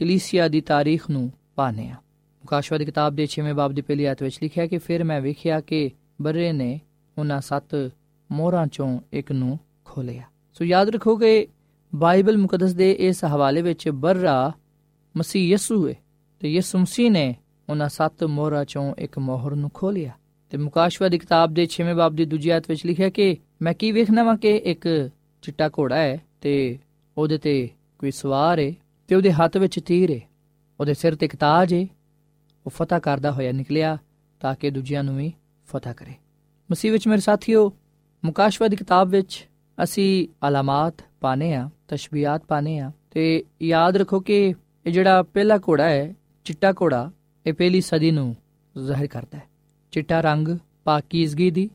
ਕਲੀਸਿਆ 0.00 0.46
ਦੀ 0.48 0.60
ਤਾਰੀਖ 0.60 1.02
ਨੂੰ 1.10 1.24
ਪਾਣੇ 1.54 1.88
ਆ 1.88 1.96
ਮੁਕਾਸ਼ਵਾ 2.44 2.78
ਦੀ 2.78 2.84
ਕਿਤਾਬ 2.84 3.14
ਦੇ 3.14 3.26
6ਵੇਂ 3.32 3.52
ਬਾਬ 3.54 3.72
ਦੀ 3.72 3.82
ਪਹਿਲੀ 3.82 4.04
ਆਇਤ 4.04 4.22
ਵਿੱਚ 4.22 4.38
ਲਿਖਿਆ 4.42 4.66
ਕਿ 4.66 4.78
ਫਿਰ 4.78 5.04
ਮੈਂ 5.04 5.20
ਵੇਖਿਆ 5.20 5.58
ਕਿ 5.60 5.80
ਬਰੇ 6.22 6.52
ਨੇ 6.52 6.68
ਉਹਨਾਂ 7.16 7.40
ਸੱਤ 7.40 7.74
ਮੋਹਰਾਂ 8.30 8.66
ਚੋਂ 8.66 8.88
ਇੱਕ 9.12 9.32
ਨੂੰ 9.32 9.58
ਖੋਲਿਆ 9.84 10.22
ਸੋ 10.56 10.64
ਯਾਦ 10.64 10.88
ਰੱਖੋ 10.88 11.16
ਕਿ 11.16 11.34
ਬਾਈਬਲ 11.92 12.36
ਮੁਕੱਦਸ 12.36 12.72
ਦੇ 12.72 12.90
ਇਸ 13.00 13.24
ਹਵਾਲੇ 13.24 13.62
ਵਿੱਚ 13.62 13.88
ਬਰਰਾ 13.98 14.38
ਮਸੀਹ 15.14 15.46
ਯਸੂ 15.48 15.88
ਹੈ 15.88 15.94
ਤੇ 16.40 16.54
ਯਿਸੂ 16.54 16.78
ਮਸੀਹ 16.78 17.10
ਨੇ 17.10 17.26
ਉਹਨਾਂ 17.68 17.88
ਸੱਤ 17.88 18.24
ਮੋਹਰਾਂ 18.24 18.64
ਚੋਂ 18.64 18.94
ਇੱਕ 18.98 19.18
ਮੋਹਰ 19.18 19.54
ਨੂੰ 19.54 19.70
ਖੋਲਿਆ 19.74 20.12
ਤੇ 20.52 20.56
ਮੁਕਾਸ਼ਵਾ 20.56 21.08
ਦੀ 21.08 21.18
ਕਿਤਾਬ 21.18 21.54
ਦੇ 21.54 21.68
6ਵੇਂ 21.76 21.94
ਬਾਬ 21.94 22.14
ਦੀ 22.14 22.24
ਦੂਜੀ 22.24 22.50
ਆਇਤ 22.50 22.70
ਵਿੱਚ 22.70 22.86
ਲਿਖਿਆ 22.86 23.10
ਕਿ 23.10 23.30
ਮੈਂ 23.62 23.74
ਕੀ 23.74 23.92
ਵੇਖਣਾ 23.92 24.22
ਵਾਂ 24.22 24.36
ਕਿ 24.36 24.56
ਇੱਕ 24.56 25.10
ਚਿੱਟਾ 25.42 25.68
ਘੋੜਾ 25.68 25.96
ਹੈ 25.96 26.20
ਤੇ 26.40 26.78
ਉਹਦੇ 27.18 27.38
ਤੇ 27.38 27.68
ਕੋਈ 27.98 28.10
ਸਵਾਰ 28.10 28.58
ਹੈ 28.58 28.72
ਤੇ 29.08 29.14
ਉਹਦੇ 29.14 29.32
ਹੱਥ 29.32 29.56
ਵਿੱਚ 29.56 29.80
ਤੀਰ 29.80 30.10
ਹੈ 30.10 30.20
ਉਹਦੇ 30.80 30.94
ਸਿਰ 30.94 31.14
ਤੇ 31.14 31.26
ਇੱਕ 31.26 31.36
ਤਾਜ 31.36 31.74
ਹੈ 31.74 31.86
ਉਹ 32.66 32.70
ਫਤਹ 32.70 32.94
ਕਰਦਾ 32.94 33.32
ਹੋਇਆ 33.32 33.52
ਨਿਕਲਿਆ 33.52 33.98
ਤਾਂ 34.40 34.54
ਕਿ 34.54 34.70
ਦੂਜਿਆਂ 34.70 35.04
ਨੂੰ 35.04 35.16
ਵੀ 35.16 35.32
ਫਤਹ 35.66 35.88
ਕਰੇ। 35.96 36.12
ਮਸੀਹ 36.70 36.92
ਵਿੱਚ 36.92 37.08
ਮੇਰੇ 37.08 37.20
ਸਾਥੀਓ, 37.20 37.72
ਮੁਕਾਸ਼ਵਾ 38.24 38.68
ਦੀ 38.68 38.76
ਕਿਤਾਬ 38.76 39.08
ਵਿੱਚ 39.08 39.48
ਅਸੀਂ 39.84 40.28
ਅਲਾਮਤ 40.48 40.94
ਪਾਣੇ 41.20 41.54
ਆ, 41.54 41.70
ਤਸ਼ਬੀਹਾਤ 41.88 42.44
ਪਾਣੇ 42.44 42.78
ਆ 42.78 42.92
ਤੇ 43.10 43.44
ਯਾਦ 43.62 43.96
ਰੱਖੋ 43.96 44.20
ਕਿ 44.20 44.54
ਇਹ 44.86 44.92
ਜਿਹੜਾ 44.92 45.22
ਪਹਿਲਾ 45.22 45.58
ਘੋੜਾ 45.58 45.84
ਹੈ, 45.84 46.14
ਚਿੱਟਾ 46.44 46.72
ਘੋੜਾ, 46.72 47.10
ਇਹ 47.46 47.52
ਪਹਿਲੀ 47.52 47.80
ਸਦੀ 47.80 48.10
ਨੂੰ 48.10 48.36
ਜ਼ਾਹਿਰ 48.86 49.06
ਕਰਦਾ 49.06 49.38
ਹੈ। 49.38 49.42
ਚਿੱਟਾ 49.90 50.20
ਰੰਗ 50.20 50.48
ਪਾਕੀਜ਼ਗੀ 50.84 51.50
ਦੀ 51.50 51.70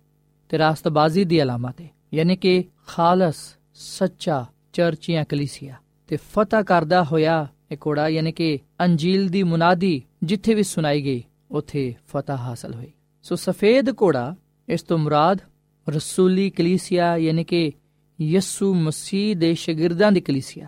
ਤੇ 0.55 0.59
ਰਾਸਤਬਾਜ਼ੀ 0.59 1.23
ਦੀ 1.23 1.43
ਅਲਾਮਤ 1.43 1.81
ਹੈ 1.81 1.89
ਯਾਨੀ 2.13 2.35
ਕਿ 2.35 2.63
ਖਾਲਸ, 2.87 3.57
ਸੱਚਾ 3.73 4.45
ਚਰਚ 4.73 5.11
ਜਾਂ 5.11 5.25
ਕਲੀਸਿਆ। 5.25 5.75
ਤੇ 6.07 6.17
ਫਤਹ 6.17 6.63
ਕਰਦਾ 6.63 7.03
ਹੋਇਆ 7.03 7.47
ਇਹ 7.71 7.77
ਘੋੜਾ, 7.87 8.09
ਯਾਨੀ 8.09 8.31
ਕਿ 8.31 8.59
ਅੰਜੀਲ 8.81 9.29
ਦੀ 9.29 9.43
ਮੁਨਾਦੀ 9.43 10.03
ਜਿੱਥੇ 10.23 10.53
ਵੀ 10.53 10.63
ਸੁਣਾਈ 10.63 11.03
ਗਈ, 11.03 11.23
ਉਥੇ 11.51 11.95
ਫਤਹ 12.07 12.31
ਹਾਸਲ 12.31 12.73
ਹੋਈ। 12.73 12.91
ਸੋ 13.23 13.35
ਸਫੇਦ 13.35 13.89
ਘੋੜਾ, 13.89 14.35
ਇਸ 14.69 14.81
ਤੋਂ 14.81 14.97
ਮੁਰਾਦ 14.97 15.41
ਰਸੂਲੀ 15.89 16.49
ਕਲੀਸਿਆ, 16.49 17.17
ਯਾਨੀ 17.17 17.43
ਕਿ 17.43 17.71
ਯਿਸੂ 18.21 18.73
ਮਸੀਹ 18.73 19.35
ਦੇ 19.35 19.53
ਸ਼ਾਗਿਰਦਾਂ 19.53 20.11
ਦੀ 20.11 20.21
ਕਲੀਸਿਆ। 20.21 20.67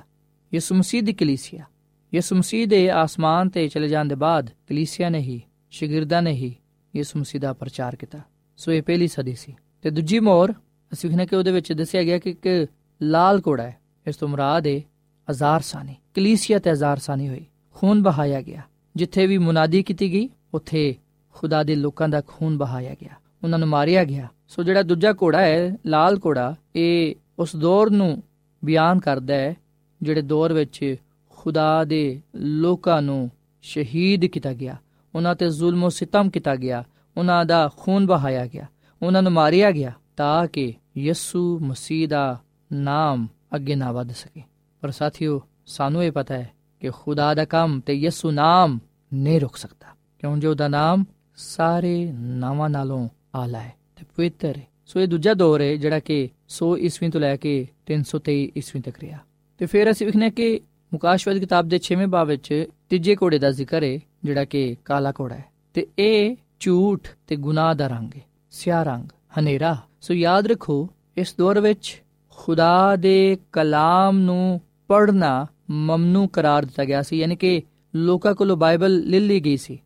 ਯਿਸੂ 0.53 0.75
ਮਸੀਹ 0.75 1.03
ਦੀ 1.03 1.13
ਕਲੀਸਿਆ। 1.13 1.65
ਯਿਸੂ 2.13 2.35
ਮਸੀਹ 2.35 2.67
ਦੇ 2.67 2.89
ਆਸਮਾਨ 2.89 3.49
ਤੇ 3.49 3.67
ਚਲੇ 3.67 3.87
ਜਾਣ 3.87 4.05
ਦੇ 4.05 4.15
ਬਾਅਦ 4.15 4.49
ਕਲੀਸਿਆ 4.49 5.09
ਨੇ 5.09 5.19
ਹੀ, 5.19 5.41
ਸ਼ਾਗਿਰਦਾਂ 5.71 6.21
ਨੇ 6.21 6.31
ਹੀ 6.31 6.55
ਯਿਸੂ 6.95 7.19
ਮਸੀਹ 7.19 7.41
ਦਾ 7.41 7.53
ਪ੍ਰਚਾਰ 7.53 7.95
ਕੀਤਾ। 7.95 8.19
ਸੋ 8.57 8.71
ਇਹ 8.71 8.81
ਪਹਿਲੀ 8.81 9.07
ਸਦੀ 9.07 9.35
ਸੀ। 9.35 9.55
ਤੇ 9.83 9.89
ਦੂਜੀ 9.89 10.19
ਮੋਹਰ, 10.19 10.53
ਅਸੀਂ 10.91 11.09
ਵੇਖਨੇ 11.09 11.25
ਕਿ 11.25 11.35
ਉਹਦੇ 11.35 11.51
ਵਿੱਚ 11.51 11.71
ਦੱਸਿਆ 11.73 12.03
ਗਿਆ 12.03 12.17
ਕਿ 12.19 12.29
ਇੱਕ 12.29 12.67
ਲਾਲ 13.01 13.41
ਘੋੜਾ 13.47 13.63
ਹੈ, 13.63 13.77
ਇਸ 14.05 14.15
ਤੋਂ 14.15 14.27
ਮੁਰਾਦ 14.27 14.67
ਹੈ 14.67 14.79
ਹਜ਼ਾਰ 15.27 15.61
ਸਾਨੀ, 15.61 15.95
ਕਲੀਸਿਆ 16.13 16.59
ਤੇ 16.59 16.71
ਹਜ਼ਾਰ 16.71 16.97
ਸਾਨੀ 16.97 17.27
ਹੋਈ, 17.29 17.45
ਖੂਨ 17.75 18.01
ਬਹਾਇਆ 18.03 18.41
ਗਿਆ, 18.41 18.61
ਜਿੱਥੇ 18.95 19.27
ਵੀ 19.27 19.37
ਮੁਨਾਦੀ 19.37 19.83
ਕੀਤੀ 19.83 20.11
ਗਈ, 20.13 20.29
ਉੱਥੇ 20.53 20.95
ਖੁਦਾ 21.35 21.63
ਦੇ 21.63 21.75
ਲੋਕਾਂ 21.75 22.09
ਦਾ 22.09 22.21
ਖੂਨ 22.27 22.57
ਬਹਾਇਆ 22.57 22.95
ਗਿਆ, 23.01 23.15
ਉਹਨਾਂ 23.43 23.59
ਨੂੰ 23.59 23.67
ਮਾਰਿਆ 23.67 24.03
ਗਿਆ। 24.03 24.27
ਸੋ 24.47 24.63
ਜਿਹੜਾ 24.63 24.81
ਦੂਜਾ 24.81 25.13
ਘੋੜਾ 25.13 25.41
ਹੈ, 25.41 25.77
ਲਾਲ 25.85 26.19
ਘੋੜਾ, 26.25 26.55
ਇਹ 26.75 27.15
ਉਸ 27.39 27.55
ਦੌਰ 27.55 27.89
ਨੂੰ 27.89 28.23
ਬਿਆਨ 28.65 28.99
ਕਰਦਾ 28.99 29.33
ਹੈ, 29.33 29.55
ਜਿਹੜੇ 30.01 30.21
ਦੌਰ 30.21 30.53
ਵਿੱਚ 30.53 30.95
ਖੁਦਾ 31.29 31.83
ਦੇ 31.83 32.21
ਲੋਕਾਂ 32.35 33.01
ਨੂੰ 33.01 33.29
ਸ਼ਹੀਦ 33.61 34.25
ਕੀਤਾ 34.25 34.53
ਗਿਆ, 34.53 34.75
ਉਹਨਾਂ 35.15 35.35
ਤੇ 35.35 35.49
ਜ਼ੁਲਮ 35.49 35.83
ਉਹ 35.83 35.89
ਸਿਤਮ 35.89 36.29
ਕੀਤਾ 36.29 36.55
ਗਿਆ, 36.55 36.83
ਉਹਨਾਂ 37.17 37.45
ਦਾ 37.45 37.69
ਖੂਨ 37.77 38.05
ਬਹਾਇਆ 38.05 38.45
ਗਿਆ। 38.45 38.65
ਉਹਨਾਂ 39.03 39.23
ਨੂੰ 39.23 39.31
ਮਾਰਿਆ 39.31 39.71
ਗਿਆ 39.71 39.91
ਤਾਂ 40.17 40.47
ਕਿ 40.47 40.73
ਯਿਸੂ 40.97 41.59
ਮਸੀਹ 41.59 42.07
ਦਾ 42.07 42.39
ਨਾਮ 42.73 43.27
ਅੱਗੇ 43.55 43.75
ਨਾ 43.75 43.91
ਵਧ 43.91 44.11
ਸਕੇ। 44.11 44.41
ਪਰ 44.81 44.91
ਸਾਥੀਓ, 44.91 45.41
ਸਾਨੂੰ 45.65 46.03
ਇਹ 46.03 46.11
ਪਤਾ 46.11 46.33
ਹੈ 46.33 46.49
ਕਿ 46.79 46.89
ਖੁਦਾ 46.89 47.33
ਦਾ 47.33 47.45
ਕੰਮ 47.45 47.79
ਤੇ 47.79 47.93
ਯਿਸੂ 47.93 48.31
ਨਾਮ 48.31 48.79
ਨਹੀਂ 49.13 49.41
ਰੁਕ 49.41 49.57
ਸਕਦਾ। 49.57 49.87
ਕਿਉਂ? 50.19 50.37
ਜੋ 50.37 50.53
ਦਾ 50.53 50.67
ਨਾਮ 50.67 51.05
ਸਾਰੇ 51.35 52.11
ਨਾਵਾਂ 52.11 52.69
ਨਾਲੋਂ 52.69 53.09
ਆਲਾ 53.35 53.59
ਹੈ 53.59 53.73
ਤੇ 53.95 54.05
ਪਵਿੱਤਰ 54.15 54.57
ਹੈ। 54.57 54.67
ਸੋ 54.85 54.99
ਇਹ 54.99 55.07
ਦੂਜਾ 55.07 55.33
ਦੌਰ 55.33 55.61
ਹੈ 55.61 55.75
ਜਿਹੜਾ 55.75 55.99
ਕਿ 55.99 56.29
100 56.47 56.77
ਈਸਵੀ 56.77 57.09
ਤੋਂ 57.09 57.21
ਲੈ 57.21 57.35
ਕੇ 57.35 57.67
323 57.85 58.51
ਈਸਵੀ 58.57 58.81
ਤੱਕ 58.81 58.99
ਰਿਹਾ। 58.99 59.19
ਤੇ 59.57 59.65
ਫਿਰ 59.65 59.91
ਅਸੀਂ 59.91 60.07
ਵਿਖਨੇ 60.07 60.31
ਕਿ 60.31 60.61
ਮੁਕਾਸ਼ਵਾ 60.93 61.33
ਦੀ 61.33 61.39
ਕਿਤਾਬ 61.39 61.67
ਦੇ 61.67 61.79
6ਵੇਂ 61.79 62.07
ਬਾਬ 62.07 62.27
ਵਿੱਚ 62.27 62.67
ਤੀਜੇ 62.89 63.15
ਘੋੜੇ 63.15 63.39
ਦਾ 63.39 63.51
ਜ਼ਿਕਰ 63.51 63.83
ਹੈ 63.83 63.99
ਜਿਹੜਾ 64.23 64.45
ਕਿ 64.45 64.77
ਕਾਲਾ 64.85 65.11
ਘੋੜਾ 65.11 65.35
ਹੈ। 65.35 65.45
ਤੇ 65.73 65.87
ਇਹ 65.99 66.35
ਝੂਠ 66.59 67.07
ਤੇ 67.27 67.35
ਗੁਨਾਹ 67.35 67.75
ਦਾ 67.75 67.87
ਰੰਗ 67.87 68.09
ਹੈ। 68.17 68.21
ਸਿਆਹ 68.57 68.83
ਰੰਗ, 68.83 69.09
ਹਨੇਰਾ। 69.39 69.77
ਸੋ 70.01 70.13
ਯਾਦ 70.13 70.47
ਰੱਖੋ, 70.47 70.89
ਇਸ 71.17 71.35
ਦੌਰ 71.37 71.59
ਵਿੱਚ 71.59 72.03
ਖੁਦਾ 72.29 72.95
ਦੇ 72.95 73.37
ਕਲਾਮ 73.51 74.19
ਨੂੰ 74.19 74.61
ਪੜ੍ਹਨਾ 74.87 75.45
ਮਮਨੂ 75.69 76.27
ਕਰਾਰ 76.27 76.65
ਦਿੱਤਾ 76.65 76.85
ਗਿਆ 76.85 77.01
ਸੀ, 77.01 77.17
ਯਾਨੀ 77.17 77.35
ਕਿ 77.35 77.61
ਲੋਕਾਂ 77.95 78.35
ਕੋਲੋਂ 78.35 78.57
ਬਾਈਬਲ 78.57 78.99
ਲੈ 78.99 79.19
ਲਈ 79.19 79.39
ਗਈ 79.39 79.57
ਸੀ। 79.57 79.79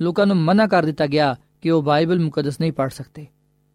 ਲੋਕਾਂ 0.00 0.26
ਨੂੰ 0.26 0.36
ਮਨਾ 0.36 0.66
ਕਰ 0.66 0.84
ਦਿੱਤਾ 0.84 1.06
ਗਿਆ 1.06 1.36
ਕਿ 1.60 1.70
ਉਹ 1.70 1.82
ਬਾਈਬਲ 1.82 2.20
ਮੁਕੱਦਸ 2.20 2.60
ਨਹੀਂ 2.60 2.72
ਪੜ੍ਹ 2.72 2.94
ਸਕਦੇ। 2.94 3.26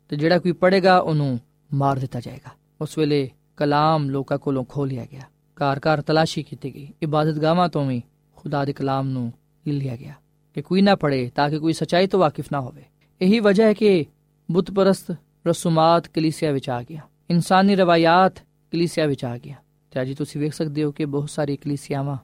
ਤੇ 0.10 0.16
ਜਿਹੜਾ 0.16 0.40
ਕੋਈ 0.40 0.52
ਪੜ੍ਹੇਗਾ, 0.52 0.98
ਉਹਨੂੰ 0.98 1.40
ਮਾਰ 1.74 2.00
ਦਿੱਤਾ 2.00 2.20
ਜਾਏਗਾ। 2.20 2.52
ਉਸ 2.82 2.98
ਵੇਲੇ 2.98 3.30
ਕਲਾਮ 3.58 4.10
ਲੋਕਾਂ 4.10 4.38
ਕੋਲੋਂ 4.38 4.64
ਖੋ 4.64 4.86
ਲਿਆ 4.86 5.06
ਗਿਆ। 5.12 5.22
ਘਰ-ਘਰ 5.56 6.02
ਤਲਾਸ਼ੀ 6.02 6.44
ਕੀਤੀ 6.44 6.76
ਗਈ। 6.76 6.88
ਇਬਾਦਤਗਾਹਾਂ 7.02 7.70
ਤੋਂ 7.70 7.86
ਵੀ 7.86 8.04
ਖੁਦਾ 8.36 8.66
ਦੇ 8.66 8.74
ਕਲਾਮ 8.74 9.10
ਨੂੰ 9.10 9.34
ਲੈ 9.68 9.74
ਲਿਆ 9.74 9.96
ਗਿਆ। 9.96 10.14
ਕਿ 10.54 10.62
ਕੋਈ 10.62 10.82
ਨਾ 10.82 10.96
ਪੜ੍ਹੇ, 10.96 11.32
ਤਾਂ 11.36 11.50
ਕਿ 11.50 11.60
ਕੋਈ 11.60 11.74
ਸਚਾਈ 11.74 12.08
ਤੋਂ 12.08 12.20
ਵਾਕਿਫ 12.20 12.46
ਨਾ 12.52 12.62
ਹੋਵੇ। 12.62 12.84
ਇਹੀ 13.22 13.40
ਵਜ੍ਹਾ 13.40 13.68
ਹੈ 13.68 13.74
ਕਿ 13.74 14.06
ਬੁੱਤ 14.52 14.72
ਪ੍ਰਸਤ 14.72 15.16
ਰਸੂਮਾਤ 15.48 16.08
ਕਲੀਸਿਆ 16.08 16.52
ਵਿੱਚ 16.52 16.70
ਆ 16.70 16.84
ਗਿਆ। 16.84 17.02
ਇਨਸਾਨੀ 17.30 17.76
ਰਵਾਇਤ 17.76 18.40
ਕਲੀਸਿਆ 18.72 19.06
ਵਿੱਚ 19.06 19.26
ਆ 19.26 19.38
ਗਿਆ। 19.38 19.56
ਤੇ 19.92 20.02
ਅੱਜ 20.02 20.14
ਤੁਸੀਂ 20.18 20.42
ਵੇਖ 20.42 20.54
ਸਕਦੇ 20.54 20.84
ਹੋ 20.84 20.92
ਕਿ 20.92 21.06
ਬਹੁਤ 21.06 21.30
ਸਾਰੀ 21.30 21.58
ਕਲੀਸਿਆਵਾਂ, 21.58 22.18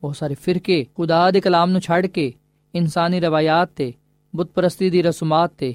ਬਹੁਤ 0.00 0.16
ਸਾਰੇ 0.16 0.34
ਫਿਰਕੇ, 0.34 0.86
ਖੁਦਾ 0.94 1.30
ਦੇ 1.30 1.40
ਕਲਾਮ 1.40 1.70
ਨੂੰ 1.70 1.80
ਛੱਡ 1.80 2.06
ਕੇ 2.06 2.34
ਇਨਸਾਨੀ 2.74 3.20
ਰਵਾਇਤ 3.20 3.68
ਤੇ 3.76 3.94
ਬੁੱਤ 4.36 4.50
ਪ੍ਰਸਤੀ 4.50 4.90
ਦੀ 4.90 5.02
ਰਸੂਮਾਤ 5.02 5.52
ਤੇ 5.58 5.74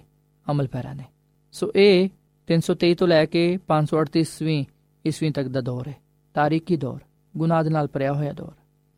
ਅਮਲ 0.52 0.68
ਪੈਰਾ 0.68 0.94
ਨੇ। 0.94 1.04
ਸੋ 1.52 1.72
ਇਹ 1.76 2.10
323 2.48 2.96
ਤੋਂ 2.96 3.08
ਲੈ 3.08 3.26
ਕੇ 3.26 3.60
538ਵੀਂ 3.68 4.66
ਈਸਵੀ 5.08 5.32
ਤੱਕ 5.32 5.48
ਦਾ 5.48 5.62
ਦੌਰ 5.62 5.88
ਹੈ। 5.88 5.96
ਤਾਰੀਖੀ 6.34 6.76
ਦੌਰ, 6.76 7.00
ਗੁਨਾਹ 7.38 7.64
ਦੇ 7.64 7.70
ਨਾਲ 7.70 7.88
ਭਰਿਆ 7.88 8.14
ਹੋਇਆ 8.14 8.34
ਦੌਰ। 8.34 8.52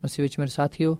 ਅਸੀਂ 0.04 0.24
ਵਿੱਚ 0.24 0.38
ਮੇਰੇ 0.38 0.50
ਸਾਥੀਓ, 0.50 0.98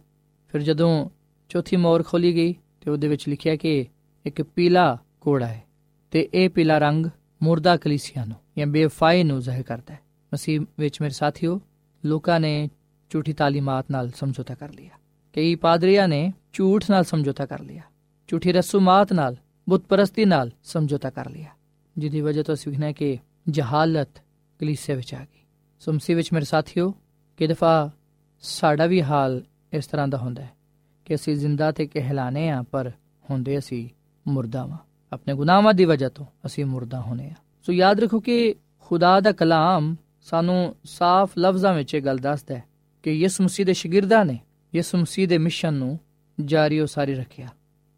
ਫਿਰ 0.49 0.62
ਜਦੋਂ 0.62 1.11
ਚੌਥੀ 1.49 1.77
ਮੋਹਰ 1.77 2.03
ਖੋਲੀ 2.03 2.35
ਗਈ 2.35 2.55
ਤੇ 2.81 2.91
ਉਹਦੇ 2.91 3.09
ਵਿੱਚ 3.09 3.29
ਲਿਖਿਆ 3.29 3.57
ਕਿ 3.57 3.87
ਇੱਕ 4.27 4.43
ਪੀਲਾ 4.43 4.99
ਕੋੜਾ 5.21 5.47
ਹੈ। 5.47 5.62
ਤੇ 6.12 6.29
ਇਹ 6.35 6.51
ਪੀਲਾ 6.51 6.79
ਰੰਗ 6.79 7.07
ਮੁਰਦਾ 7.42 7.77
ਕਲੀਸਿਆ 7.77 8.25
ਨੂੰ, 8.25 8.37
ਜਾਂ 8.59 8.66
ਬੇਫਾਈ 8.66 9.25
ਨੂੰ 9.25 9.40
ਜ਼ਾਹਿਰ 9.40 9.62
ਕਰਦਾ 9.62 9.94
ਹੈ। 9.94 10.01
ਮਸੀਹ 10.35 10.61
ਵਿੱਚ 10.79 11.03
ਮੇਰੇ 11.03 11.14
ਸਾਥੀਓ, 11.14 11.61
ਲੋਕਾਂ 12.05 12.40
ਨੇ 12.40 12.70
ਝੂਠੀ 13.11 13.33
ਤਾਲੀਮਾਤ 13.33 13.87
ਨਾਲ 13.90 14.11
ਸਮਝੌਤਾ 14.11 14.55
ਕਰ 14.55 14.72
ਲਿਆ। 14.72 14.90
ਕਈ 15.33 15.55
ਪਾਦਰੀਆਂ 15.55 16.09
ਨੇ 16.09 16.33
ਝੂਠ 16.53 16.90
ਨਾਲ 16.90 17.05
ਸਮਝੌਤਾ 17.05 17.46
ਕਰ 17.46 17.61
ਲਿਆ। 17.61 17.83
ਝੂਠੀ 18.29 18.53
ਰਸੂਮਾਤ 18.53 19.12
ਨਾਲ 19.12 19.37
ਬੁੱਤ 19.68 19.85
ਪ੍ਰਸਤੀ 19.85 20.25
ਨਾਲ 20.25 20.51
ਸਮਝੌਤਾ 20.64 21.11
ਕਰ 21.11 21.31
ਲਿਆ। 21.31 21.48
ਜਿਹਦੀ 21.98 22.20
ਵਜ੍ਹਾ 22.20 22.42
ਤੋਂ 22.42 22.55
ਅਸੀਂ 22.55 22.72
ਵਿਖਣਾ 22.72 22.92
ਕਿ 22.92 23.18
ਜਹਾਲਤ 23.48 24.09
ਕਲੀਸਿਆ 24.59 24.96
ਵਿੱਚ 24.96 25.14
ਆ 25.14 25.25
ਗਈ। 25.25 25.40
ਸੋ 25.79 25.92
ਮਸੀਹ 25.92 26.16
ਵਿੱਚ 26.16 26.33
ਮੇਰੇ 26.33 26.44
ਸਾਥੀਓ, 26.44 26.94
ਕਿ 27.37 27.46
ਦਫਾ 27.46 27.90
ਸਾਡਾ 28.40 28.87
ਵੀ 28.87 29.03
ਹਾਲ 29.03 29.44
ਇਸ 29.72 29.87
ਤਰ੍ਹਾਂ 29.87 30.09
ਦਾ 30.09 30.18
ਹੁੰਦਾ 30.18 30.42
ਹੈ 30.42 30.51
ਕਿ 31.05 31.14
ਅਸੀਂ 31.14 31.37
ਜ਼ਿੰਦਾ 31.37 31.72
ਤੇ 31.72 31.87
ਕਹਿਲਾਨੇ 31.87 32.48
ਆ 32.48 32.62
ਪਰ 32.70 32.92
ਹੁੰਦੇ 33.31 33.59
ਅਸੀਂ 33.59 33.88
ਮੁਰਦਾ 34.29 34.66
ਵਾਂ। 34.66 34.79
ਆਪਣੇ 35.12 35.35
ਗੁਨਾਹਾਂ 35.35 35.75
ਦੀ 35.75 35.85
ਵਜ੍ਹਾ 35.85 36.09
ਤੋਂ 36.09 36.27
ਅਸੀਂ 36.46 36.64
ਮੁਰਦਾ 36.64 37.01
ਹੋਨੇ 37.01 37.29
ਆ 37.31 37.35
ਸੋ 37.62 37.72
ਯਾਦ 37.72 38.01
ਰੱਖੋ 38.01 38.20
ਕਿ 38.20 38.55
ਖੁਦਾ 38.81 39.20
ਦਾ 39.20 39.33
ਕਲਾਮ 39.33 39.96
ਸਾਨੂੰ 40.22 40.75
ਸਾਫ਼ 40.85 41.38
ਲਫ਼ਜ਼ਾਂ 41.38 41.75
ਵਿੱਚ 41.75 41.94
ਇਹ 41.94 42.03
ਗੱਲ 42.03 42.18
ਦੱਸਦਾ 42.18 42.55
ਹੈ 42.55 42.64
ਕਿ 43.03 43.12
ਯਿਸੂ 43.12 43.44
ਮਸੀਹ 43.44 43.66
ਦੇ 43.66 43.72
ਸ਼ਾਗਿਰਦਾਂ 43.72 44.25
ਨੇ 44.25 44.38
ਯਿਸੂ 44.75 44.98
ਮਸੀਹ 44.98 45.29
ਦੇ 45.29 45.38
ਮਿਸ਼ਨ 45.38 45.75
ਨੂੰ 45.75 45.98
ਜਾਰੀ 46.40 46.79
ਉਹ 46.81 46.87
ਸਾਰੀ 46.87 47.14
ਰੱਖਿਆ 47.14 47.48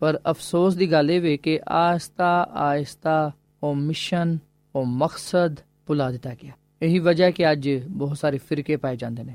ਪਰ 0.01 0.21
ਅਫਸੋਸ 0.31 0.75
ਦੀ 0.75 0.91
ਗੱਲ 0.93 1.11
ਇਹ 1.11 1.21
ਵੇ 1.21 1.37
ਕਿ 1.37 1.61
ਆਸਤਾ 1.69 2.47
ਆਸਤਾ 2.55 3.33
ਉਹ 3.63 3.75
ਮਿਸ਼ਨ 3.75 4.39
ਉਹ 4.75 4.85
ਮਕਸਦ 4.87 5.61
ਭੁਲਾ 5.87 6.11
ਦਿੱਤਾ 6.11 6.35
ਗਿਆ 6.35 6.53
ਇਹੀ 6.83 6.99
ਵਜ੍ਹਾ 6.99 7.31
ਕਿ 7.31 7.53
ਅੱਜ 7.53 7.69
ਬਹੁਤ 7.89 8.19
ਸਾਰੇ 8.19 8.39
ਫਿਰਕੇ 8.39 8.77
ਪਾਏ 8.77 8.97
ਜਾਂਦੇ 8.97 9.25
ਨੇ 9.25 9.35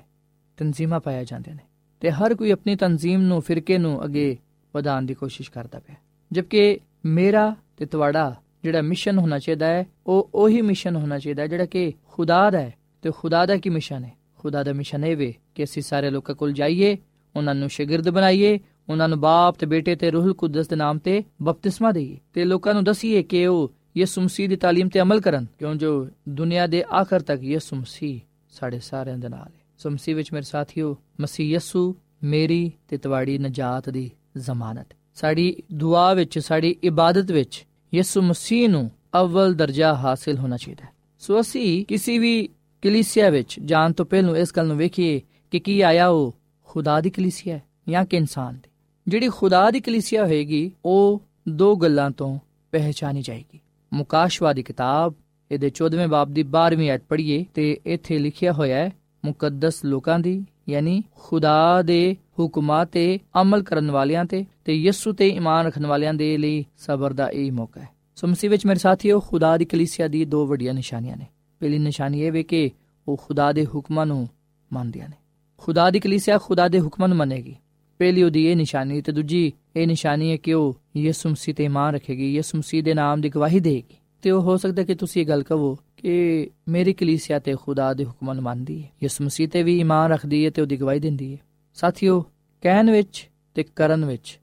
ਤਨਜ਼ੀਮਾਂ 0.58 1.00
ਪਾਏ 1.00 1.26
ਜਾਂਦੇ 1.26 1.54
ਨੇ 1.54 1.64
ਤੇ 2.02 2.12
ਹਰ 2.12 2.36
ਕੋਈ 2.36 2.52
ਆਪਣੀ 2.52 2.76
ਤਨਜ਼ੀਮ 2.76 3.22
ਨੂੰ 3.22 3.42
ਫਿਰਕੇ 3.42 3.78
ਨੂੰ 3.78 4.04
ਅੱਗੇ 4.06 4.38
ਵਧਾਉਣ 4.74 5.06
ਦੀ 5.06 5.14
ਕੋਸ਼ਿਸ਼ 5.14 5.52
ਕਰਦਾ 5.52 5.80
ਪਿਆ 5.80 5.96
ਜਦਕਿ 6.32 6.80
ਮੇਰਾ 7.07 7.55
ਤੇ 7.77 7.87
ਤੁਹਾਡਾ 7.87 8.35
ਜਿਹੜਾ 8.63 8.83
ਮਿਸ਼ਨ 8.83 9.19
ਹੋਣਾ 9.19 9.39
ਚਾਹੀਦਾ 9.39 9.67
ਹੈ 9.67 9.87
ਉਹ 10.07 10.31
ਉਹੀ 10.35 10.61
ਮਿਸ਼ਨ 10.63 10.97
ਹੋਣਾ 10.97 11.19
ਚਾਹੀਦਾ 11.19 11.47
ਜਿਹੜਾ 11.47 11.65
ਕਿ 11.65 11.93
ਖੁਦਾ 12.05 12.51
ਦਾ 12.51 12.61
ਹੈ 12.61 12.73
ਤੇ 13.03 13.11
ਖੁਦਾ 13.11 13.47
ਦਾ 13.47 13.57
ਕੀ 13.57 13.71
ਮਿਸ਼ਨ 13.71 14.05
ਹੈ 14.05 14.13
ਖੁਦਾ 14.39 14.63
ਦਾ 14.63 14.73
ਮਿਸ਼ਨ 14.73 15.05
ਇਹ 15.05 15.17
ਵੇ 15.17 15.35
ਕਿ 15.55 15.65
ਅਸੀਂ 15.65 15.83
ਸਾਰੇ 15.83 16.11
ਲੋਕਾਂ 16.11 16.35
ਕੋਲ 16.35 16.53
ਜਾਈਏ 16.53 16.97
ਉਹਨਾਂ 17.35 17.55
ਨੂੰ 17.55 17.69
ਸ਼ਾਗਿਰਦ 17.69 18.09
ਬਣਾਈਏ 18.11 18.59
ਉਹਨਾਂ 18.89 19.09
ਨੂੰ 19.09 19.21
ਬਾਪ 19.21 19.57
ਤੇ 19.57 19.67
ਬੇਟੇ 19.67 19.95
ਤੇ 19.95 20.11
ਰੂਹੁਲ 20.11 20.35
ਕੁਦਸ 20.35 20.69
ਦੇ 20.69 20.77
ਨਾਮ 20.77 20.99
ਤੇ 20.99 21.23
ਬਪਤਿਸਮਾ 21.43 21.93
ਦੇਈਏ 21.93 22.19
ਤੇ 22.35 22.45
ਲੋਕਾਂ 22.45 22.75
ਨੂੰ 22.75 22.85
ਦਸੀਏ 22.85 23.23
ਕਿ 23.23 23.47
ਉਹ 23.47 23.73
ਯਿਸੂ 23.97 24.21
ਮਸੀਹ 24.21 24.49
ਦੀ 24.49 24.57
تعلیم 24.57 24.89
ਤੇ 24.89 25.01
ਅਮਲ 25.01 25.21
ਕਰਨ 25.21 25.47
ਕਿਉਂ 25.59 25.75
ਜੋ 25.75 26.09
ਦੁਨੀਆ 26.29 26.67
ਦੇ 26.67 26.85
ਆਖਰ 26.93 27.21
ਤੱਕ 27.21 27.43
ਯਿਸੂ 27.43 27.77
ਮਸੀਹ 27.77 28.21
ਸਾਡੇ 28.51 28.79
ਸਾਰਿਆਂ 28.79 29.19
ਦੇ 29.19 29.29
ਨਾਲ 29.29 29.47
ਹੈ 29.47 29.63
ਸੋ 29.79 29.91
ਮਸੀਹ 29.91 30.17
ਵਿੱਚ 30.17 30.33
ਮੇਰੇ 30.33 30.45
ਸਾਥੀਓ 30.45 30.97
ਮਸੀਹ 31.21 31.47
ਯਿਸੂ 31.47 31.95
ਮੇਰੀ 32.23 32.73
ਤੇ 32.89 32.97
ਤੁਹਾਡੀ 32.97 33.39
ਨਜਾਤ 33.39 33.91
ਦੀ 33.91 34.11
ਜ਼ਮਾਨਤ 34.37 34.95
ਸਾਡੀ 35.22 35.64
ਦੁਆ 35.74 36.14
ਵਿੱਚ, 36.14 36.40
ਸਾਡੀ 36.40 36.76
ਇਬਾਦਤ 36.84 37.32
ਵਿੱਚ 37.32 37.66
ਯਿਸੂ 37.94 38.22
ਮਸੀਹ 38.22 38.70
ਨੂੰ 38.70 38.92
ਅਵਲ 39.22 39.54
ਦਰਜਾ 39.54 39.96
ਹਾਸਿਲ 39.96 40.38
ਹੋਣਾ 40.38 40.58
ਚਾਹੀਦਾ 40.58 40.86
ਹੈ। 40.86 40.90
ਸੋ 41.20 41.42
ਅਸੀਂ 41.42 41.86
ਕਿਸੇ 41.86 42.18
ਵੀ 42.18 42.50
ਕਲੀਸਿਆ 42.82 43.30
ਵਿੱਚ 43.30 43.60
ਜਾਣ 43.60 43.94
ਤੋਂ 43.94 44.06
ਪਹਿਲਾਂ 44.06 44.36
ਇਸ 44.36 44.54
ਗੱਲ 44.58 44.68
ਨੂੰ 44.68 44.78
ਵੇਖੀਏ 44.78 45.22
ਕਿ 45.52 45.60
ਕੀ 45.60 45.82
ਆਇਆ 45.82 46.08
ਉਹ 46.08 46.36
ਖੁਦਾ 46.64 47.02
ਦੀ 47.02 47.10
ਕਲੀਸਿਆ 47.10 47.56
ਹੈ 47.56 47.64
ਜਾਂ 47.90 48.06
ਕਿ 48.06 48.18
ਇਨਸਾਨ 48.18 48.54
ਦੀ। 48.54 48.70
ਜਿਹੜੀ 49.08 49.28
ਖੁਦਾ 49.28 49.72
ਦੀ 49.72 49.80
ਕਲੀਸਿਆ 49.80 50.26
ਹੋਏਗੀ, 50.26 50.72
ਉਹ 50.86 51.22
ਦੋ 51.50 51.76
ਗੱਲਾਂ 51.76 52.12
ਤੋਂ 52.12 52.40
ਪਹਿਚਾਨੀ 52.72 53.22
ਜਾਏਗੀ। 53.22 53.60
ਮੁਕਾਸ਼ਵਾ 53.94 54.54
ਦੀ 54.54 54.64
ਕਿਤਾਬ, 54.64 55.14
ਇਹਦੇ 55.52 55.70
14ਵੇਂ 55.70 56.08
ਬਾਬ 56.08 56.34
ਦੀ 56.34 56.44
12ਵੀਂ 56.44 56.90
ਆਇਤ 56.90 57.02
ਪੜ੍ਹੀਏ 57.10 57.46
ਤੇ 57.54 57.80
ਇੱਥੇ 57.86 58.20
ਲਿਖਿਆ 58.20 58.54
ਹੋਇਆ 58.54 58.78
ਹੈ, 58.78 58.94
ਮੁਕੱਦਸ 59.26 59.86
ਲੋਕਾਂ 59.86 60.20
ਦੀ 60.20 60.46
ਯਾਨੀ 60.70 61.04
ਖੁਦਾ 61.16 61.82
ਦੇ 61.82 62.16
ਹੁਕਮਾਂ 62.40 62.86
ਤੇ 62.86 63.20
ਅਮਲ 63.42 63.64
ਕਰਨ 63.64 63.92
ਵਾਲਿਆਂ 63.92 64.26
ਤੇ 64.26 64.46
ਤੇ 64.66 64.74
ਯਿਸੂ 64.76 65.14
ਤੇ 65.14 65.28
ਈਮਾਨ 65.28 65.66
ਰੱਖਣ 65.66 65.86
ਵਾਲਿਆਂ 65.86 66.14
ਦੇ 66.14 66.38
ਲਈ 66.38 66.66
ਸਬਰ 66.78 67.14
ਦਾ 67.14 67.30
ਇਹ 67.30 67.52
ਮੌਕਾ 67.52 67.82
ਹੈ। 67.82 67.90
ਸੋ 68.16 68.28
ਮਸੀਹ 68.28 68.50
ਵਿੱਚ 68.50 68.66
ਮੇਰੇ 68.66 68.80
ਸਾਥੀਓ, 68.80 69.20
ਖੁਦਾ 69.20 69.58
ਦੀ 69.58 69.66
ਕਲੀਸਿਆ 69.66 70.08
ਦੀ 70.08 70.26
ਦੋ 70.26 70.48
ਵੱਡੀਆਂ 70.48 70.74
ਨਿਸ਼ਾਨੀਆਂ 70.74 71.18
ਨੇ। 71.18 71.26
ਪਹਿਲੀ 71.60 71.80
ਨਿਸ਼ਾਨੀ 71.80 72.22
ਇਹ 72.22 72.32
ਵੇ 72.32 72.44
ਕਿ 72.44 72.72
ਉਹ 73.08 73.22
ਖੁਦਾ 73.28 73.52
ਦੇ 73.52 73.66
ਹੁਕਮਾਂ 73.66 74.06
ਨੂੰ 74.06 74.30
ਮੰਨਦੀਆਂ 74.74 75.10
ਨੇ। 75.10 75.16
ਖੁਦਾ 75.58 75.90
ਦੀ 75.90 76.00
ਕਲੀਸਿਆ 76.00 76.38
ਖੁਦਾ 76.38 76.68
ਦੇ 76.68 76.80
ਹੁਕਮਾਂ 76.80 77.08
ਨੂੰ 77.08 77.18
ਮੰਨੇਗੀ। 77.18 77.56
ਪਹਿਲੀ 78.00 78.24
ਉਹਦੀ 78.24 78.48
ਇਹ 78.48 78.56
ਨਿਸ਼ਾਨੀ 78.56 79.02
ਤੇ 79.02 79.12
ਦੂਜੀ 79.12 79.52
ਇਹ 79.76 79.88
ਨਿਸ਼ਾਨੀ 79.88 80.32
ਹੈ 80.32 80.38
ਕਿ 80.38 80.54
ਉਹ 80.54 80.78
ਯਿਸੂ 80.98 81.30
ਮਸੀਹ 81.30 81.56
ਤੇ 81.56 81.64
ਇਮਾਨ 81.64 81.94
ਰੱਖੇਗੀ, 81.96 82.34
ਯਿਸੂ 82.34 82.58
ਮਸੀਹ 82.58 82.84
ਦੇ 82.84 82.94
ਨਾਮ 82.94 83.22
ਦੀ 83.22 83.30
ਗਵਾਹੀ 83.30 83.60
ਦੇਗੀ 83.60 83.96
ਤੇ 84.22 84.32
ਉਹ 84.32 84.42
ਹੋ 84.42 84.58
ਸਕਦਾ 84.58 84.84
ਕਿ 84.84 84.96
ਤੁਸੀਂ 84.96 85.22
ਇਹ 85.22 85.28
ਗੱਲ 85.28 85.44
ਕਹੋ 85.44 85.78
ਕਿ 86.00 86.50
ਮੇਰੀ 86.68 86.94
ਕਲੀਸਿਆ 86.94 87.40
ਤੇ 87.40 87.56
ਖੁਦਾ 87.56 87.94
ਦੇ 87.94 88.06
ਹੁਕਮਾਂ 88.06 88.36
ਨੂੰ 88.36 88.44
ਮੰਨਦੀ 88.44 88.84
ਹੈ। 88.84 88.90
ਯਿਸੂ 89.04 89.24
ਮਸੀਹ 89.24 89.50
ਤੇ 89.50 89.64
ਵੀ 89.64 89.80
ਇਮਾਨ 89.80 90.12
ਰੱਖਦੀ 90.12 90.46
ਹੈ 90.46 90.50
ਤੇ 90.50 90.62
ਉਹਦੀ 90.62 90.78
ਗਵਾਹੀ 90.78 91.00
ਦਿੰਦੀ 91.00 91.34
ਹੈ। 91.34 91.38
ਸਾਥੀਓ, 91.74 92.26
ਕਹਿਣ 92.62 92.92
ਵਿੱਚ 92.92 93.30
ਤੇ 93.56 93.64
ਕਰਨ 93.64 94.06
ਵਿੱਚ 94.06 94.40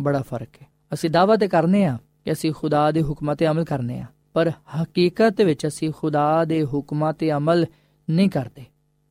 ਬੜਾ 0.00 0.22
ਫ਼ਰਕ 0.22 0.48
ਹੈ। 0.62 0.66
ਅਸੀਂ 0.94 1.10
ਦਾਅਵਾ 1.10 1.36
ਤੇ 1.36 1.48
ਕਰਨੇ 1.48 1.84
ਆ 1.84 1.98
ਕਿ 2.24 2.32
ਅਸੀਂ 2.32 2.52
ਖੁਦਾ 2.52 2.90
ਦੇ 2.90 3.02
ਹੁਕਮਾਂ 3.02 3.36
ਤੇ 3.36 3.46
ਅਮਲ 3.46 3.64
ਕਰਨੇ 3.64 4.00
ਆ, 4.00 4.04
ਪਰ 4.32 4.52
ਹਕੀਕਤ 4.82 5.40
ਵਿੱਚ 5.40 5.66
ਅਸੀਂ 5.66 5.90
ਖੁਦਾ 5.96 6.44
ਦੇ 6.44 6.64
ਹੁਕਮਾਂ 6.64 7.12
ਤੇ 7.12 7.32
ਅਮਲ 7.32 7.66
ਨਹੀਂ 8.10 8.30
ਕਰਦੇ। 8.30 8.64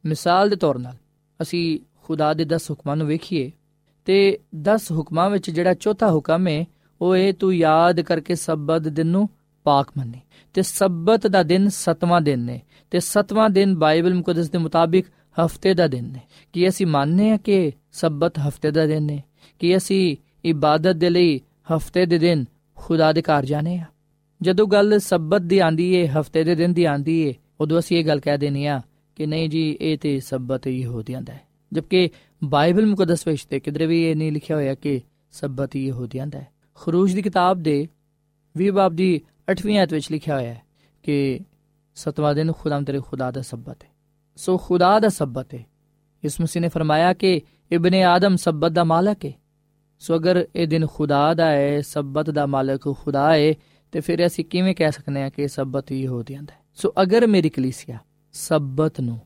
ਮਿਸਾਲ 0.06 0.50
ਦੇ 0.50 0.56
ਤੌਰ 0.56 0.76
'ਤੇ 0.76 0.98
ਅਸੀਂ 1.42 1.80
ਖੁਦਾ 2.04 2.34
ਦੇ 2.34 2.46
10 2.46 2.72
ਹੁਕਮਾਂ 2.72 2.96
ਨੂੰ 2.96 3.08
ਵੇਖੀਏ 3.08 3.52
ਤੇ 4.06 4.40
10 4.62 4.92
ਹੁਕਮਾਂ 4.92 5.30
ਵਿੱਚ 5.30 5.50
ਜਿਹੜਾ 5.52 5.74
ਚੌਥਾ 5.74 6.12
ਹੁਕਮ 6.12 6.48
ਹੈ, 6.48 6.66
ਉਹ 7.02 7.16
ਇਹ 7.16 7.34
ਤੂੰ 7.34 7.56
ਯਾਦ 7.56 8.02
ਕਰਕੇ 8.02 8.36
ਸਬਤ 8.36 8.82
ਦਿਨ 8.82 9.08
ਨੂੰ 9.08 9.30
ਪਾਕ 9.64 9.88
ਮੰਨੇ। 9.98 10.22
ਤੇ 10.54 10.62
ਸਬਤ 10.62 11.28
ਦਾ 11.28 11.43
ਦਿਨ 11.43 11.69
ਸਤਵਾਂ 11.69 12.21
ਦਿਨ 12.21 12.39
ਨੇ 12.39 12.62
ਤੇ 12.91 12.99
ਸਤਵਾਂ 12.99 13.49
ਦਿਨ 13.49 13.75
ਬਾਈਬਲ 13.75 14.13
ਮੁਕੱਦਸ 14.13 14.49
ਦੇ 14.49 14.58
ਮੁਤਾਬਿਕ 14.58 15.06
ਹਫ਼ਤੇ 15.45 15.73
ਦਾ 15.73 15.88
ਦਿਨ 15.88 16.06
ਨੇ। 16.06 16.19
ਕਿ 16.54 16.69
ਅਸੀਂ 16.69 16.88
ਮੰਨਨੇ 16.88 17.32
ਆ 17.32 17.38
ਕਿ 17.38 17.71
ਸਬਤ 17.91 18.39
ਹਫ਼ਤੇ 18.39 18.71
ਦਾ 18.71 18.86
ਦਿਨ 18.86 19.04
ਨੇ? 19.04 19.23
ਕਿ 19.60 19.78
ਅਸੀਂ 19.78 20.17
ਇਬਾਦਤ 20.45 20.95
ਦੇ 20.95 21.10
ਲਈ 21.10 21.41
ਹਫ਼ਤੇ 21.75 22.06
ਦੇ 22.06 22.17
ਦਿਨ 22.17 22.45
ਖੁਦਾ 22.75 23.13
ਦੇ 23.13 23.21
ਘਰ 23.21 23.45
ਜਾਣੇ 23.45 23.78
ਆ 23.78 23.84
ਜਦੋਂ 24.41 24.67
ਗੱਲ 24.67 24.99
ਸਬਤ 24.99 25.41
ਦੀ 25.41 25.60
ਆਂਦੀ 25.60 25.93
ਏ, 25.93 26.08
ਹਫ਼ਤੇ 26.08 26.43
ਦੇ 26.43 26.56
ਦਿਨ 26.56 26.73
ਦੀ 26.73 26.84
ਆਂਦੀ 26.84 27.19
ਏ, 27.21 27.34
ਉਦੋਂ 27.62 27.80
ਅਸੀਂ 27.80 27.97
ਇਹ 27.97 28.06
ਗੱਲ 28.06 28.19
ਕਹਿ 28.19 28.38
ਦੇਣੀ 28.38 28.65
ਆ 28.65 28.82
ਕਿ 29.15 29.25
ਨਹੀਂ 29.25 29.49
ਜੀ, 29.49 29.78
ਇਹ 29.82 29.97
ਤੇ 29.97 30.19
ਸਬਤ 30.19 30.67
ਯਹੂਦੀਆਂ 30.67 31.21
ਦਾ 31.21 31.34
ਹੈ। 31.34 31.41
ਜਦਕਿ 31.73 32.10
ਬਾਈਬਲ 32.43 32.86
ਮੁਕੱਦਸ 32.86 33.28
ਵਿੱਚ 33.28 33.45
ਤੇ 33.45 33.60
ਕਿਧਰੇ 33.60 33.86
ਵੀ 33.86 34.04
ਇਹ 34.04 34.15
ਨਹੀਂ 34.15 34.32
ਲਿਖਿਆ 34.32 34.56
ਹੋਇਆ 34.56 34.75
ਕਿ 34.75 35.02
ਸਬਤ 35.32 35.75
ਯਹੂਦੀਆਂ 35.75 36.28
ਦਾ 36.28 36.39
ਹੈ। 36.39 36.47
ਖਰੂਜ 36.75 37.13
ਦੀ 37.13 37.21
ਕਿਤਾਬ 37.21 37.60
ਦੇ 37.60 37.88
20 38.58 38.69
ਬਾਬ 38.69 38.93
ਦੀ 38.93 39.21
8ਵੀਂ 39.52 39.80
ਆਇਤ 39.80 39.94
ਵਿੱਚ 39.94 40.12
ਲਿਖਿਆ 40.12 40.36
ਹੋਇਆ 40.36 40.54
ਹੈ 40.54 40.62
ਕਿ 41.04 41.40
ਸਤਵਾਂ 41.96 42.36
ਦਿਨ 42.36 42.52
ਖੁਦਾਮ 42.52 42.84
ਤੇਰੇ 42.84 43.00
ਖੁਦਾ 43.00 43.32
ਦਾ 43.32 43.42
ਸਬਤ 43.42 43.84
ਹੈ। 43.84 43.90
ਸੋ 44.36 44.58
ਖੁਦਾ 44.58 45.00
ਦਾ 45.00 45.10
ਸਬਤ 45.10 45.54
ਹੈ। 45.56 45.66
ਇਸ 46.24 46.42
ਮਸੀਹ 46.42 46.62
ਨੇ 46.62 46.68
ਫਰਮਾਇਆ 46.68 47.14
ਕਿ 47.14 47.42
ਇਬਨ 47.72 47.96
ਆਦਮ 47.96 48.36
ਸਬਤ 48.36 48.72
ਦਾ 48.72 48.84
ਮਾਲਕ 48.84 49.26
ਹੈ। 49.26 49.32
ਸੋ 50.00 50.16
ਅਗਰ 50.16 50.48
ਇਹ 50.56 50.68
ਦਿਨ 50.68 50.88
ਖੁਦਾ 50.88 51.34
ਦਾ 51.34 51.46
ਹੈ, 51.46 51.82
ਸਬਤ 51.82 52.30
ਦਾ 52.30 52.46
ਮਾਲਕ 52.46 52.96
ਖੁਦਾ 52.96 53.34
ਹੈ, 53.34 53.54
ਤੇ 53.92 54.00
ਫਿਰ 54.00 54.26
ਅਸੀਂ 54.26 54.46
ਕਿਵੇਂ 54.46 54.76
ਕਹਿ 54.76 54.92
ਸਕਨੇ 54.92 55.24
ਆ 55.24 55.30
ਕਿ 55.30 55.48
ਸਬਤ 55.48 55.92
ਹੀ 55.92 56.08
ਹੋ 56.08 56.24
ਜਾਂਦਾ 56.24 56.54
ਹੈ? 56.54 56.60
ਸੋ 56.76 56.94
ਅਗਰ 57.02 57.28
ਮੇਰੀ 57.28 57.50
ਕਲੀਸਿਆ 57.50 57.98
ਸਬਤ 58.34 59.02
ਨੂੰ 59.02 59.20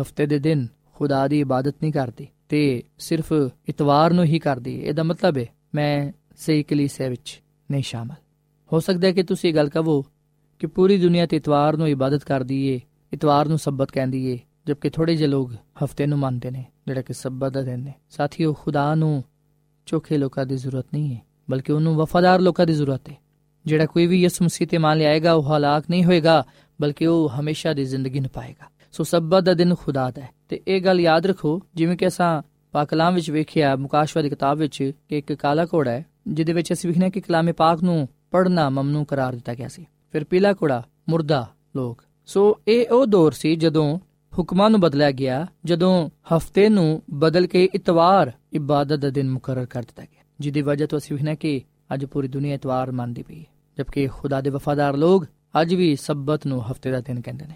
ਹਫ਼ਤੇ 0.00 0.26
ਦੇ 0.26 0.38
ਦਿਨ 0.38 0.66
ਖੁਦਾ 0.94 1.28
ਦੀ 1.28 1.40
ਇਬਾਦਤ 1.40 1.74
ਨਹੀਂ 1.82 1.92
ਕਰਦੀ, 1.92 2.28
ਤੇ 2.48 2.82
ਸਿਰਫ 2.98 3.32
ਇਤਵਾਰ 3.68 4.12
ਨੂੰ 4.12 4.24
ਹੀ 4.24 4.38
ਕਰਦੀ, 4.38 4.80
ਇਹਦਾ 4.80 5.02
ਮਤਲਬ 5.02 5.38
ਹੈ 5.38 5.46
ਮੈਂ 5.74 6.12
ਸਹੀ 6.36 6.62
ਕਲੀਸਿਆ 6.62 7.08
ਵਿੱਚ 7.08 7.42
ਨਹੀਂ 7.70 7.82
ਸ਼ਾਮਲ। 7.82 8.14
ਹੋ 8.72 8.80
ਸਕਦਾ 8.80 9.06
ਹੈ 9.06 9.12
ਕਿ 9.12 9.22
ਤੁਸੀਂ 9.22 9.54
ਗੱਲ 9.54 9.68
ਕਹੋ 9.68 10.02
ਕਿ 10.58 10.66
ਪੂਰੀ 10.66 10.98
ਦੁਨੀਆ 10.98 11.26
ਤੇ 11.26 11.36
ਇਤਵਾਰ 11.36 11.76
ਨੂੰ 11.76 11.88
ਇਬਾਦਤ 11.88 12.24
ਕਰਦੀ 12.24 12.66
ਏ, 12.66 12.80
ਇਤਵਾਰ 13.12 13.48
ਨੂੰ 13.48 13.58
ਸਬਤ 13.58 13.90
ਕਹਿੰਦੀ 13.90 14.26
ਏ, 14.26 14.38
ਜਦਕਿ 14.66 14.90
ਥੋੜੇ 14.90 15.16
ਜਿਹੇ 15.16 15.28
ਲੋਕ 15.28 15.52
ਹਫ਼ਤੇ 15.84 16.06
ਨੂੰ 16.06 16.18
ਮੰਨਦੇ 16.18 16.50
ਨੇ, 16.50 16.64
ਜਿਹੜਾ 16.86 17.02
ਕਿ 17.02 17.12
ਸਬਤ 17.12 17.52
ਦਾ 17.52 17.62
ਦਿਨ 17.62 17.80
ਨੇ 17.80 17.92
ਸਾਥੀਓ, 18.10 18.52
ਖੁਦਾ 18.52 18.94
ਨੂੰ 18.94 19.24
ਚੋਖੇ 19.86 20.18
ਲੋਕਾਂ 20.18 20.46
ਦੀ 20.46 20.56
ਜ਼ਰੂਰਤ 20.56 20.86
ਨਹੀਂ 20.94 21.14
ਹੈ, 21.14 21.20
ਬਲਕਿ 21.50 21.72
ਉਹਨੂੰ 21.72 21.96
ਵਫਾਦਾਰ 21.96 22.40
ਲੋਕਾਂ 22.40 22.66
ਦੀ 22.66 22.72
ਜ਼ਰੂਰਤ 22.72 23.08
ਹੈ। 23.08 23.16
ਜਿਹੜਾ 23.66 23.86
ਕੋਈ 23.86 24.06
ਵੀ 24.06 24.22
ਯਿਸੂ 24.22 24.44
ਮਸੀਹ 24.44 24.68
ਤੇ 24.68 24.78
ਮੰਨ 24.78 24.98
ਲਿਆਏਗਾ, 24.98 25.32
ਉਹ 25.32 25.42
ਹਲਾਕ 25.42 25.84
ਨਹੀਂ 25.90 26.04
ਹੋਏਗਾ, 26.04 26.44
ਬਲਕਿ 26.80 27.06
ਉਹ 27.06 27.28
ਹਮੇਸ਼ਾ 27.28 27.72
ਦੀ 27.72 27.84
ਜ਼ਿੰਦਗੀ 27.84 28.20
ਨੂੰ 28.20 28.30
ਪਾਏਗਾ 28.30 28.66
ਸੋ 28.92 29.04
ਸਬਤ 29.04 29.42
ਦਾ 29.42 29.54
ਦਿਨ 29.54 29.74
ਖੁਦਾ 29.74 30.10
ਦਾ 30.10 30.22
ਹੈ। 30.22 30.28
ਤੇ 30.48 30.60
ਇਹ 30.68 30.80
ਗੱਲ 30.80 31.00
ਯਾਦ 31.00 31.26
ਰੱਖੋ, 31.26 31.60
ਜਿਵੇਂ 31.74 31.96
ਕਿ 31.96 32.06
ਅਸਾਂ 32.06 32.42
ਪਾਕ 32.72 32.88
ਕਲਾਮ 32.88 33.14
ਵਿੱਚ 33.14 33.30
ਵੇਖਿਆ 33.30 33.76
ਮੁਕਾਸ਼ਵਾ 33.76 34.22
ਦੀ 34.22 34.28
ਕਿਤਾਬ 34.28 34.58
ਵਿੱਚ 34.58 34.92
ਕਿ 35.08 35.18
ਇੱਕ 35.18 35.32
ਕਾਲਾ 35.32 35.64
ਘੋੜਾ 35.64 35.90
ਹੈ, 35.90 36.06
ਜਿਹਦੇ 36.28 36.52
ਵਿੱਚ 36.52 36.72
ਅਸੀਂ 36.72 36.90
ਵਿਖਨੇ 36.90 37.10
ਕਿ 37.10 37.20
ਕਲਾਮੇ 37.20 37.52
ਪਾਕ 37.52 37.82
ਨੂੰ 37.82 38.08
ਪੜਨਾ 38.30 38.70
ਮਮਨੂ 38.70 39.04
ਕਰਾਰ 39.04 39.32
ਦਿੱਤਾ 39.32 39.54
ਗਿਆ 39.54 39.68
ਸੀ। 39.68 39.86
ਫਿਰ 40.12 40.24
ਪੀਲਾ 40.24 40.52
ਘੋੜਾ 40.52 40.82
ਮੁਰਦਾ 41.08 41.48
ਲੋਕ। 41.76 42.04
ਸੋ 42.26 42.60
ਇਹ 42.68 42.86
ਉਹ 42.90 43.06
ਦੌਰ 43.06 43.32
ਸੀ 43.32 43.56
ਜਦੋਂ 43.56 43.98
ਹੁਕਮਾਂ 44.38 44.70
ਨੂੰ 44.70 44.80
ਬਦਲਿਆ 44.80 45.10
ਗਿਆ, 45.10 45.46
ਜਦੋਂ 45.64 46.10
ਹਫ਼ਤੇ 46.36 46.68
ਨੂੰ 46.68 47.02
ਬਦਲ 47.10 47.46
ਕੇ 47.46 47.68
ਇਤਵਾਰ 47.74 48.32
ਇਬਾਦਤ 48.52 48.96
ਦਾ 48.96 49.10
ਦਿਨ 49.10 49.30
ਮੁਕਰਰ 49.30 49.66
ਕਰ 49.66 49.82
ਦਿੱਤਾ 49.82 50.02
ਗਿਆ। 50.02 50.22
ਜਿਹਦੀ 50.40 50.62
ਵਜ੍ਹਾ 50.62 50.86
ਤੋਂ 50.86 50.98
ਅਸੀਂ 50.98 51.16
ਵਿਖਨੇ 51.16 51.36
ਕਿ 51.36 51.60
ਅੱਜ 51.94 52.04
ਪੂਰੀ 52.04 52.28
ਦੁਨੀਆ 52.28 52.54
ਇਤਵਾਰ 52.54 52.90
ਮੰਨਦੀ 52.90 53.22
ਪਈ 53.22 53.40
ਹੈ, 53.40 53.46
ਜਦਕਿ 53.78 54.06
ਖੁਦਾ 54.06 54.40
ਦੇ 54.40 54.50
ਵਫਾਦਾਰ 54.50 54.96
ਲੋਕ 54.96 55.26
ਅੱਜ 55.62 55.74
ਵੀ 55.74 55.96
ਸਬਤ 55.96 56.46
ਨੂੰ 56.46 56.70
ਹਫ਼ਤੇ 56.70 56.90
ਦਾ 56.90 57.00
ਦਿਨ 57.00 57.20
ਕਹਿੰਦੇ 57.20 57.46
ਨੇ 57.46 57.54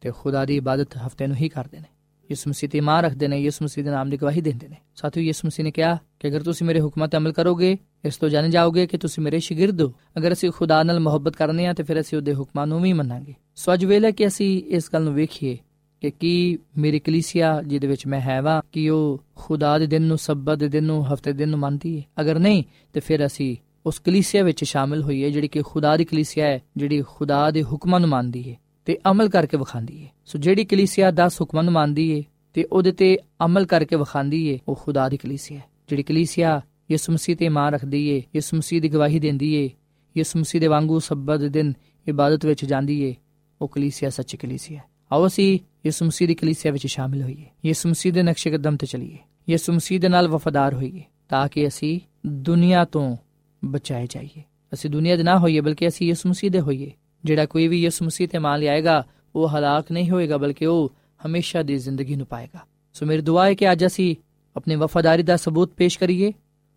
ਤੇ 0.00 0.10
ਖੁਦਾ 0.10 0.44
ਦੀ 0.44 0.56
ਇਬਾਦਤ 0.56 0.96
ਹਫ਼ਤੇ 0.96 1.26
ਨੂੰ 1.26 1.36
ਹੀ 1.36 1.48
ਕਰਦੇ 1.48 1.78
ਨੇ। 1.78 1.95
ਯਿਸੂ 2.30 2.50
ਮਸੀਹ 2.50 2.70
ਤੇ 2.70 2.78
ਇਮਾਨ 2.78 3.04
ਰੱਖਦੇ 3.04 3.28
ਨੇ, 3.28 3.38
ਯਿਸੂ 3.38 3.64
ਮਸੀਹ 3.64 3.84
ਦੇ 3.84 3.90
ਨਾਮ 3.90 4.10
ਦੀ 4.10 4.16
ਗਵਾਹੀ 4.16 4.40
ਦਿੰਦੇ 4.40 4.68
ਨੇ। 4.68 4.76
ਸਾਥੀਓ, 4.96 5.22
ਯਿਸੂ 5.22 5.46
ਮਸੀਹ 5.46 5.64
ਨੇ 5.64 5.70
ਕਿਹਾ 5.70 5.98
ਕਿ 6.20 6.28
ਅਗਰ 6.28 6.42
ਤੁਸੀਂ 6.42 6.66
ਮੇਰੇ 6.66 6.80
ਹੁਕਮਾਂ 6.80 7.08
ਤੇ 7.08 7.16
ਅਮਲ 7.16 7.32
ਕਰੋਗੇ, 7.32 7.78
ਇਸ 8.04 8.16
ਤੋਂ 8.16 8.28
ਜਾਣ 8.28 8.48
ਜਾਓਗੇ 8.48 8.86
ਕਿ 8.86 8.98
ਤੁਸੀਂ 8.98 9.22
ਮੇਰੇ 9.22 9.38
ਸ਼ਾਗਿਰਦ 9.38 9.82
ਹੋ। 9.82 9.92
ਅਗਰ 10.18 10.32
ਅਸੀਂ 10.32 10.50
ਖੁਦਾ 10.50 10.82
ਨਾਲ 10.82 11.00
ਮੁਹੱਬਤ 11.00 11.36
ਕਰਨੇ 11.36 11.66
ਆ, 11.66 11.72
ਤੇ 11.72 11.82
ਫਿਰ 11.82 12.00
ਅਸੀਂ 12.00 12.18
ਉਹਦੇ 12.18 12.34
ਹੁਕਮਾਂ 12.34 12.66
ਨੂੰ 12.66 12.82
ਵੀ 12.82 12.92
ਮੰਨਾਂਗੇ। 12.92 13.34
ਸੋ 13.56 13.74
ਅੱਜ 13.74 13.84
ਵੇਲੇ 13.84 14.12
ਕਿ 14.12 14.26
ਅਸੀਂ 14.26 14.62
ਇਸ 14.62 14.90
ਗੱਲ 14.92 15.02
ਨੂੰ 15.02 15.14
ਵੇਖੀਏ 15.14 15.58
ਕਿ 16.00 16.10
ਕੀ 16.10 16.58
ਮੇਰੀ 16.78 16.98
ਕਲੀਸਿਆ, 16.98 17.62
ਜਿਹਦੇ 17.62 17.86
ਵਿੱਚ 17.86 18.06
ਮੈਂ 18.06 18.20
ਹੈ 18.20 18.42
ਵਾ, 18.42 18.62
ਕਿ 18.72 18.90
ਉਹ 18.90 19.22
ਖੁਦਾ 19.34 19.78
ਦੇ 19.78 19.86
ਦਿਨ 19.86 20.02
ਨੂੰ, 20.02 20.18
ਸਬਤ 20.18 20.58
ਦੇ 20.58 20.68
ਦਿਨ 20.68 20.84
ਨੂੰ, 20.84 21.12
ਹਫ਼ਤੇ 21.12 21.32
ਦੇ 21.32 21.38
ਦਿਨ 21.38 21.48
ਨੂੰ 21.48 21.58
ਮੰਨਦੀ 21.58 21.98
ਹੈ 21.98 22.02
ਅਗਰ 22.20 22.38
ਨਹੀਂ, 22.38 22.64
ਤੇ 22.92 23.00
ਫਿਰ 23.00 23.26
ਅਸੀਂ 23.26 23.56
ਉਸ 23.86 23.98
ਕਲੀਸਿਆ 23.98 24.42
ਵਿੱਚ 24.42 24.64
ਸ਼ਾਮਿਲ 24.64 25.02
ਹੋਈਏ, 25.02 25.30
ਜਿਹੜੀ 25.30 25.48
ਕਿ 25.48 25.62
ਖੁਦਾ 25.62 25.96
ਦੀ 25.96 26.04
ਕਲੀਸਿਆ 26.04 26.46
ਹੈ, 26.46 26.62
ਜਿਹੜੀ 26.76 27.02
ਖੁਦਾ 27.02 27.50
ਦੇ 27.50 27.62
ਹੁਕਮਾਂ 27.62 28.00
ਨੂੰ 28.00 28.08
ਮੰਨਦੀ 28.08 28.50
ਹੈ 28.50 28.65
ਤੇ 28.86 28.98
ਅਮਲ 29.10 29.28
ਕਰਕੇ 29.28 29.56
ਵਿਖਾਉਂਦੀ 29.56 30.04
ਹੈ 30.04 30.08
ਸੋ 30.24 30.38
ਜਿਹੜੀ 30.38 30.64
ਕਲੀਸਿਆ 30.64 31.10
10 31.10 31.34
ਹੁਕਮਾਂ 31.40 31.62
ਨੂੰ 31.62 31.72
ਮੰਨਦੀ 31.72 32.18
ਹੈ 32.18 32.22
ਤੇ 32.54 32.64
ਉਹਦੇ 32.64 32.92
ਤੇ 32.92 33.18
ਅਮਲ 33.44 33.66
ਕਰਕੇ 33.66 33.96
ਵਿਖਾਉਂਦੀ 33.96 34.52
ਹੈ 34.52 34.58
ਉਹ 34.68 34.80
ਖੁਦਾ 34.82 35.08
ਦੀ 35.08 35.16
ਕਲੀਸਿਆ 35.16 35.58
ਹੈ। 35.58 35.64
ਜਿਹੜੀ 35.88 36.02
ਕਲੀਸਿਆ 36.02 36.60
ਯਿਸੂ 36.90 37.12
ਮਸੀਹ 37.12 37.36
ਤੇ 37.36 37.44
ਇਮਾਨ 37.44 37.72
ਰੱਖਦੀ 37.72 38.10
ਹੈ 38.10 38.16
ਯਿਸੂ 38.16 38.56
ਮਸੀਹ 38.56 38.82
ਦੀ 38.82 38.88
ਗਵਾਹੀ 38.88 39.20
ਦਿੰਦੀ 39.20 39.64
ਹੈ 39.64 39.68
ਯਿਸੂ 40.16 40.38
ਮਸੀਹ 40.38 40.60
ਦੇ 40.60 40.66
ਵਾਂਗੂ 40.66 40.98
ਸਬਤ 40.98 41.40
ਦੇ 41.40 41.48
ਦਿਨ 41.48 41.72
ਇਬਾਦਤ 42.08 42.46
ਵਿੱਚ 42.46 42.64
ਜਾਂਦੀ 42.64 43.08
ਹੈ 43.08 43.14
ਉਹ 43.62 43.68
ਕਲੀਸਿਆ 43.68 44.10
ਸੱਚੀ 44.10 44.36
ਕਲੀਸਿਆ 44.36 44.78
ਹੈ। 44.78 44.82
ਆਓ 45.12 45.26
ਅਸੀਂ 45.26 45.58
ਯਿਸੂ 45.86 46.04
ਮਸੀਹ 46.04 46.28
ਦੀ 46.28 46.34
ਕਲੀਸਿਆ 46.34 46.72
ਵਿੱਚ 46.72 46.86
ਸ਼ਾਮਿਲ 46.86 47.22
ਹੋਈਏ। 47.22 47.44
ਯਿਸੂ 47.66 47.88
ਮਸੀਹ 47.88 48.12
ਦੇ 48.12 48.22
ਨਕਸ਼ੇ 48.22 48.50
ਕਦਮ 48.50 48.76
ਤੇ 48.76 48.86
ਚੱਲੀਏ। 48.86 49.18
ਯਿਸੂ 49.50 49.72
ਮਸੀਹ 49.72 50.00
ਦੇ 50.00 50.08
ਨਾਲ 50.08 50.28
ਵਫਾਦਾਰ 50.28 50.74
ਹੋਈਏ 50.74 51.02
ਤਾਂ 51.28 51.48
ਕਿ 51.48 51.68
ਅਸੀਂ 51.68 52.00
ਦੁਨੀਆ 52.26 52.84
ਤੋਂ 52.84 53.16
ਬਚਾਏ 53.64 54.06
ਜਾਈਏ। 54.10 54.42
ਅਸੀਂ 54.74 54.90
ਦੁਨੀਆ 54.90 55.16
ਦੇ 55.16 55.22
ਨਾ 55.22 55.38
ਹੋਈਏ, 55.38 55.60
ਬਲਕਿ 55.60 55.88
ਅਸੀਂ 55.88 56.06
ਯਿਸੂ 56.06 56.28
ਮਸੀਹ 56.28 56.50
ਦੇ 56.50 56.60
ਹੋਈਏ। 56.60 56.92
ਜਿਹੜਾ 57.26 57.46
ਕੋਈ 57.46 57.68
ਵੀ 57.68 57.80
ਯਿਸੂ 57.82 58.04
ਮਸੀਹ 58.04 58.28
ਤੇ 58.28 58.38
ਮੰਨ 58.38 58.60
ਲਿਆਏਗਾ, 58.60 59.02
ਉਹ 59.34 59.48
ਹਲਾਕ 59.48 59.92
ਨਹੀਂ 59.92 60.10
ਹੋਏਗਾ, 60.10 60.36
ਬਲਕਿ 60.36 60.66
ਉਹ 60.66 60.92
ਹਮੇਸ਼ਾ 61.26 61.62
ਦੀ 61.62 61.76
ਜ਼ਿੰਦਗੀ 61.76 62.16
ਨੂੰ 62.16 62.26
ਪਾਏਗਾ 62.26 62.58
ਸੋ 62.94 63.06
ਮੇਰੀ 63.06 63.22
ਦੁਆ 63.22 63.44
ਹੈ 63.46 63.54
ਕਿ 63.54 63.72
ਅੱਜ 63.72 63.84
ਅਸੀਂ 63.86 64.14
ਆਪਣੀ 64.56 64.74
ਵਫਾਦਾਰੀ 64.74 65.22
ਦਾ 65.22 65.36
ਸਬੂਤ 65.36 65.72
ਪੇਸ਼ 65.76 65.98
ਕਰੀਏ, 65.98 66.30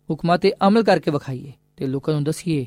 ਹੁਕਮਾਂ 0.08 0.38
ਤੇ 0.38 0.52
ਅਮਲ 0.68 0.82
ਕਰਕੇ 0.82 1.10
ਵਿਖਾਈਏ 1.10 1.52
ਤੇ 1.76 1.86
ਲੋਕਾਂ 1.86 2.14
ਨੂੰ 2.14 2.24
ਦਸੀਏ 2.24 2.66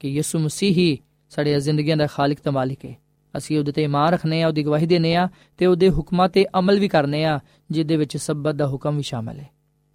ਕਿ 0.00 0.08
ਯਿਸੂ 0.08 0.38
ਮਸੀਹ 0.38 0.72
ਹੀ 0.72 0.98
ਸਾਡੀ 1.30 1.54
ਜ਼ਿੰਦਗੀਆਂ 1.60 1.96
ਦਾ 1.96 2.06
ਖਾਲਕ 2.06 2.38
ਤੇ 2.40 2.50
ਮਾਲਿਕ 2.50 2.84
ਹੈ। 2.84 2.94
ਅਸੀਂ 3.34 3.58
ਉਹਦੇ 3.58 3.72
ਤੇ 3.72 3.82
ਇਮਾਨ 3.82 4.12
ਰੱਖਨੇ 4.12 4.42
ਆ 4.42 4.46
ਉਹਦੀ 4.46 4.62
ਗਵਾਹੀ 4.62 4.86
ਦੇਨੇ 4.86 5.14
ਆ 5.16 5.28
ਤੇ 5.58 5.66
ਉਹਦੇ 5.66 5.90
ਹੁਕਮਾਂ 5.90 6.28
ਤੇ 6.28 6.44
ਅਮਲ 6.58 6.78
ਵੀ 6.78 6.88
ਕਰਨੇ 6.88 7.24
ਆ 7.24 7.38
ਜਿਹਦੇ 7.70 7.96
ਵਿੱਚ 7.96 8.16
ਸਬਤ 8.16 8.54
ਦਾ 8.54 8.66
ਹੁਕਮ 8.66 8.96
ਵੀ 8.96 9.02
ਸ਼ਾਮਲ 9.02 9.38
ਹੈ। 9.38 9.48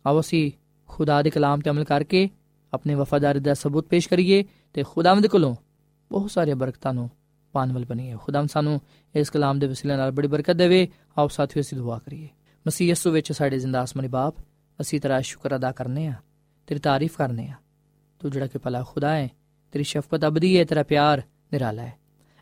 ਆਓ 0.06 0.20
ਅਸੀਂ 0.20 0.52
ਖੁਦਾ 0.90 1.22
ਦੇ 1.22 1.30
ਕਲਾਮ 1.30 1.62
ਤੇ 1.62 1.70
ਅਮਲ 1.70 1.84
ਕਰਕੇ 1.84 2.30
ਆਪਣੇ 2.74 2.96
ਵਫਾਦਾਰੀ 2.96 3.40
ਦਾ 3.40 3.54
ਸਬੂਤ 3.54 3.88
ਪੇਸ਼ 3.88 4.10
ਕਰੀਏ 4.10 4.44
ਤੇ 4.74 4.84
ਖੁਦਾਵੰਦ 4.84 5.28
ਕੋਲੋਂ 5.28 5.56
ਬਹੁਤ 6.12 6.32
ਸਾਰੀਆਂ 6.32 6.56
ਬਰਕਤਾਂ 6.56 6.94
ਨੂੰ 6.94 7.10
ਪਾਣ 7.56 7.72
ਵਾਲ 7.72 7.86
ਬਣੀਏ 7.86 8.16
ਖੁਦਾਮ 8.22 8.48
ਸਾਨੂੰ 8.48 8.82
ਇਸ 9.16 9.30
ਕਲਾਮ 9.30 9.60
ਦੇ 9.60 9.68
ਵਸੀਲੇ 9.68 9.96
ਨਾਲ 9.96 10.12
ਬੜੀ 10.12 10.28
ਬਰਕਤ 10.28 10.56
ਦੇਵੇ। 10.56 10.88
ਆਓ 11.18 11.28
ਸਾਥੀਓ, 11.28 11.62
ਅਸੀਂ 11.62 11.78
ਦੁਆ 11.78 12.00
ਕਰੀਏ। 12.00 12.30
ਮਸੀਹ 12.68 12.88
ਯਿਸੂ 12.88 13.12
ਵਿੱਚ 13.12 13.32
ਸਾਡੇ 13.32 13.60
ਜ਼ਿੰਦਾ 13.60 13.82
ਆਸਮਾਨੀ 13.82 14.08
ਬਾਪ, 14.08 14.36
ਅਸੀਂ 14.82 15.02
ਤੇਰਾ 15.02 15.22
ਸ਼ੁਕਰ 15.22 15.56
ਅਦਾ 15.56 15.72
ਕਰਨੇ 15.72 16.08
ਆ 16.08 16.14
ਤੇਰੀ 16.68 16.80
ਤਾਰੀਫ 16.80 17.18
ਕਰਨੇ 17.18 17.48
ਆ 17.48 17.54
ਤੂੰ 18.20 18.32
ਜਿਹੜਾ 18.32 18.48
ਕਿ 18.48 18.58
ਭਲਾ 18.58 18.84
ਖੁਦਾ 18.84 19.16
ਹੈ, 19.16 19.30
ਤੇਰੀ 19.72 19.84
ਸ਼ਫਕਤ 19.84 20.26
ਅਬਦੀ 20.26 20.60
ਹੈ, 20.60 20.64
ਤੇਰਾ 20.64 20.84
ਪਿਆਰ 20.84 21.22
ਨਿਰਾਲਾ 21.54 21.82
ਹੈ। 21.82 21.94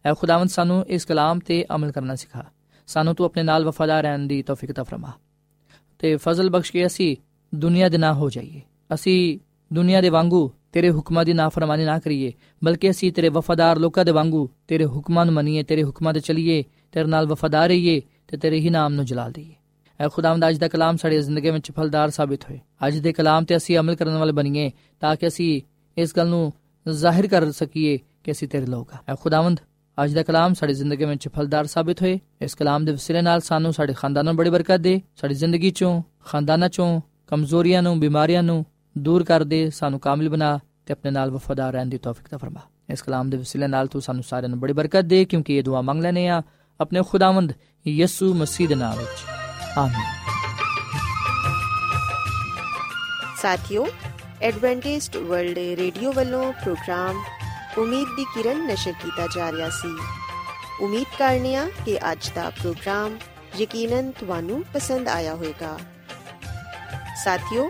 ਐ 0.05 0.13
ਖੁਦਾਵੰਦ, 0.13 0.49
ਸਾਨੂੰ 0.49 0.85
ਇਸ 0.87 1.05
ਕਲਾਮ 1.05 1.39
ਤੇ 1.39 1.65
ਅਮਲ 1.75 1.91
ਕਰਨਾ 1.91 2.15
ਸਿਖਾ। 2.15 2.45
ਸਾਨੂੰ 2.87 3.15
ਤੂੰ 3.15 3.25
ਆਪਣੇ 3.25 3.43
ਨਾਲ 3.43 3.65
ਵਫਾਦਾਰ 3.65 4.03
ਰਹਿਣ 4.03 4.19
ਦੀ 4.19 4.43
ਤੌਫੀਕ 4.43 4.71
ਤਾ 4.71 4.83
ਫਰਮਾ। 4.83 5.11
ਤੇ 5.99 6.15
ਫਜ਼ਲ 6.15 6.49
ਬਖਸ਼ 6.49 6.71
ਕੇ 6.71 6.85
ਅਸੀਂ 6.85 7.17
ਦੁਨੀਆ 7.55 7.89
ਦੇ 7.89 7.97
ਨਾ 7.97 8.13
ਹੋ 8.13 8.29
ਜਾਈਏ। 8.29 8.61
ਅਸੀਂ 8.93 9.39
ਦੁਨੀਆ 9.73 10.01
ਦੇ 10.01 10.09
ਵਾਂਗੂ 10.09 10.51
ਤੇਰੇ 10.73 10.91
ਹੁਕਮਾਂ 10.91 11.25
ਦੀ 11.25 11.33
ਨਾਫਰਮਾਨੀ 11.33 11.85
ਨਾ 11.85 11.99
ਕਰੀਏ, 11.99 12.31
ਬਲਕਿ 12.63 12.89
ਅਸੀਂ 12.89 13.11
ਤੇਰੇ 13.11 13.29
ਵਫਾਦਾਰ 13.29 13.79
ਲੋਕਾਂ 13.79 14.05
ਦੇ 14.05 14.11
ਵਾਂਗੂ 14.11 14.49
ਤੇਰੇ 14.67 14.85
ਹੁਕਮਾਂ 14.85 15.25
ਨੂੰ 15.25 15.33
ਮੰਨੀਏ, 15.33 15.63
ਤੇਰੇ 15.63 15.83
ਹੁਕਮਾਂ 15.83 16.13
ਤੇ 16.13 16.19
ਚੱਲੀਏ, 16.19 16.63
ਤੇਰੇ 16.91 17.07
ਨਾਲ 17.07 17.27
ਵਫਾਦਾਰ 17.27 17.67
ਰਹੀਏ 17.67 18.01
ਤੇ 18.27 18.37
ਤੇਰੇ 18.37 18.59
ਹੀ 18.59 18.69
ਨਾਮ 18.69 18.93
ਨੂੰ 18.93 19.05
ਜਲਾਲ 19.05 19.31
ਦਈਏ। 19.31 19.53
ਐ 19.99 20.07
ਖੁਦਾਵੰਦ 20.07 20.47
ਅੱਜ 20.49 20.57
ਦਾ 20.57 20.67
ਕਲਾਮ 20.67 20.97
ਸਾਡੀ 20.97 21.21
ਜ਼ਿੰਦਗੀ 21.21 21.49
ਵਿੱਚ 21.49 21.71
ਫਲਦਾਰ 21.71 22.09
ਸਾਬਿਤ 22.09 22.43
ਹੋਏ। 22.43 22.59
ਅੱਜ 22.87 22.97
ਦੇ 22.97 23.13
ਕਲਾਮ 23.13 23.45
ਤੇ 23.45 23.57
ਅਸੀਂ 23.57 23.77
ਅਮਲ 23.77 23.95
ਕਰਨ 23.95 24.17
ਵਾਲੇ 24.17 24.31
ਬਣੀਏ 24.31 24.71
ਤਾਂ 24.99 25.15
ਕਿ 25.15 25.27
ਅਸੀਂ 25.27 25.61
ਇਸ 25.97 26.13
ਗੱਲ 26.17 26.27
ਨੂੰ 26.27 26.51
ਜ਼ਾਹਿਰ 26.89 27.27
ਕਰ 27.27 27.51
ਸਕੀਏ 27.51 27.99
ਕਿ 28.23 28.31
ਅਸੀਂ 28.31 28.47
ਤੇਰੇ 28.47 28.65
ਲੋਕ 28.65 28.93
ਆ। 28.93 28.97
ਐ 29.09 29.15
ਖੁਦਾਵੰਦ, 29.15 29.59
ਅੱਜ 30.03 30.13
ਦਾ 30.13 30.23
ਕਲਾਮ 30.23 30.53
ਸਾਡੀ 30.53 30.73
ਜ਼ਿੰਦਗੀ 30.73 31.05
ਵਿੱਚ 31.05 31.27
ਫਲਦਾਰ 31.27 31.65
ਸਾਬਿਤ 31.65 32.01
ਹੋਏ। 32.01 32.19
ਇਸ 32.41 32.55
ਕਲਾਮ 32.55 32.85
ਦੇ 32.85 32.91
ਵਸੀਲੇ 32.91 33.21
ਨਾਲ 33.21 33.41
ਸਾਨੂੰ 33.41 33.73
ਸਾਡੇ 33.73 33.93
ਖਾਨਦਾਨਾਂ 33.93 34.33
ਨੂੰ 34.33 34.37
ਬੜੀ 34.37 34.49
ਬਰਕਤ 34.49 34.77
ਦੇ। 34.77 35.01
ਸਾਡੀ 35.15 35.35
ਜ਼ਿੰਦਗੀ 35.35 35.71
ਚੋਂ, 35.71 36.01
ਖਾਨਦਾਨਾਂ 36.25 36.69
ਚੋਂ, 36.69 37.01
ਕਮਜ਼ੋਰੀਆਂ 37.27 37.83
ਨੂੰ, 37.83 37.99
ਬਿਮਾਰੀਆਂ 37.99 38.43
ਨੂੰ 38.43 38.65
ਦੂਰ 38.97 39.23
ਕਰ 39.23 39.43
ਦੇ, 39.43 39.69
ਸਾਨੂੰ 39.69 39.99
ਕਾਮਿਲ 39.99 40.29
ਬਣਾ 40.29 40.59
ਤੇ 40.85 40.93
ਆਪਣੇ 40.93 41.11
ਨਾਲ 41.11 41.31
ਵਫਾਦਾਰ 41.31 41.73
ਰਹਿਣ 41.73 41.85
ਦੀ 41.85 41.97
ਤੌਫੀਕ 41.97 42.27
ਤਾ 42.27 42.37
ਫਰਮਾ। 42.37 42.59
ਇਸ 42.89 43.01
ਕਲਾਮ 43.01 43.29
ਦੇ 43.29 43.37
ਵਸੀਲੇ 43.37 43.67
ਨਾਲ 43.67 43.87
ਤੂੰ 43.87 44.01
ਸਾਨੂੰ 44.01 44.23
ਸਾਰਿਆਂ 44.23 44.49
ਨੂੰ 44.49 44.59
ਬੜੀ 44.59 44.73
ਬਰਕਤ 44.73 45.01
ਦੇ, 45.01 45.25
ਕਿਉਂਕਿ 45.25 45.57
ਇਹ 45.57 45.63
ਦੁਆ 45.63 45.81
ਮੰਗ 45.81 46.01
ਲੈਨੇ 46.01 46.27
ਆ 46.27 46.41
ਆਪਣੇ 46.81 47.01
ਖੁਦਾਵੰਦ 47.09 47.53
ਯਿਸੂ 47.87 48.33
ਮਸੀਹ 48.33 48.67
ਦੇ 48.67 48.75
ਨਾਮ 48.75 48.97
ਵਿੱਚ। 48.97 49.25
ਆਮੀਨ। 49.77 50.23
ਸਾਥਿਓ 53.41 53.87
ਐਡਵੈਂਟਿਸਟ 54.41 55.17
ਵਰਲਡ 55.17 55.57
ਰੇਡੀਓ 55.57 56.13
ਵੱਲੋਂ 56.13 56.53
ਪ੍ਰੋਗਰਾਮ 56.53 57.23
ਉਮੀਦ 57.77 58.07
ਦੀ 58.15 58.23
ਕਿਰਨ 58.23 58.67
ਨਿਸ਼ਰ 58.67 58.91
ਕੀਤਾ 58.91 59.27
ਜਾ 59.35 59.51
ਰਿਹਾ 59.51 59.69
ਸੀ। 59.69 59.97
ਉਮੀਦ 60.81 61.05
ਕਰਨੇ 61.19 61.55
ਆ 61.55 61.69
ਕਿ 61.85 62.11
ਅੱਜ 62.11 62.31
ਦਾ 62.35 62.49
ਪ੍ਰੋਗਰਾਮ 62.49 63.17
ਯਕੀਨਨ 63.59 64.11
ਤੁਹਾਨੂੰ 64.11 64.63
ਪਸੰਦ 64.73 65.07
ਆਇਆ 65.07 65.35
ਹੋਵੇਗਾ। 65.35 65.79
ਸਾਥਿਓ 67.23 67.69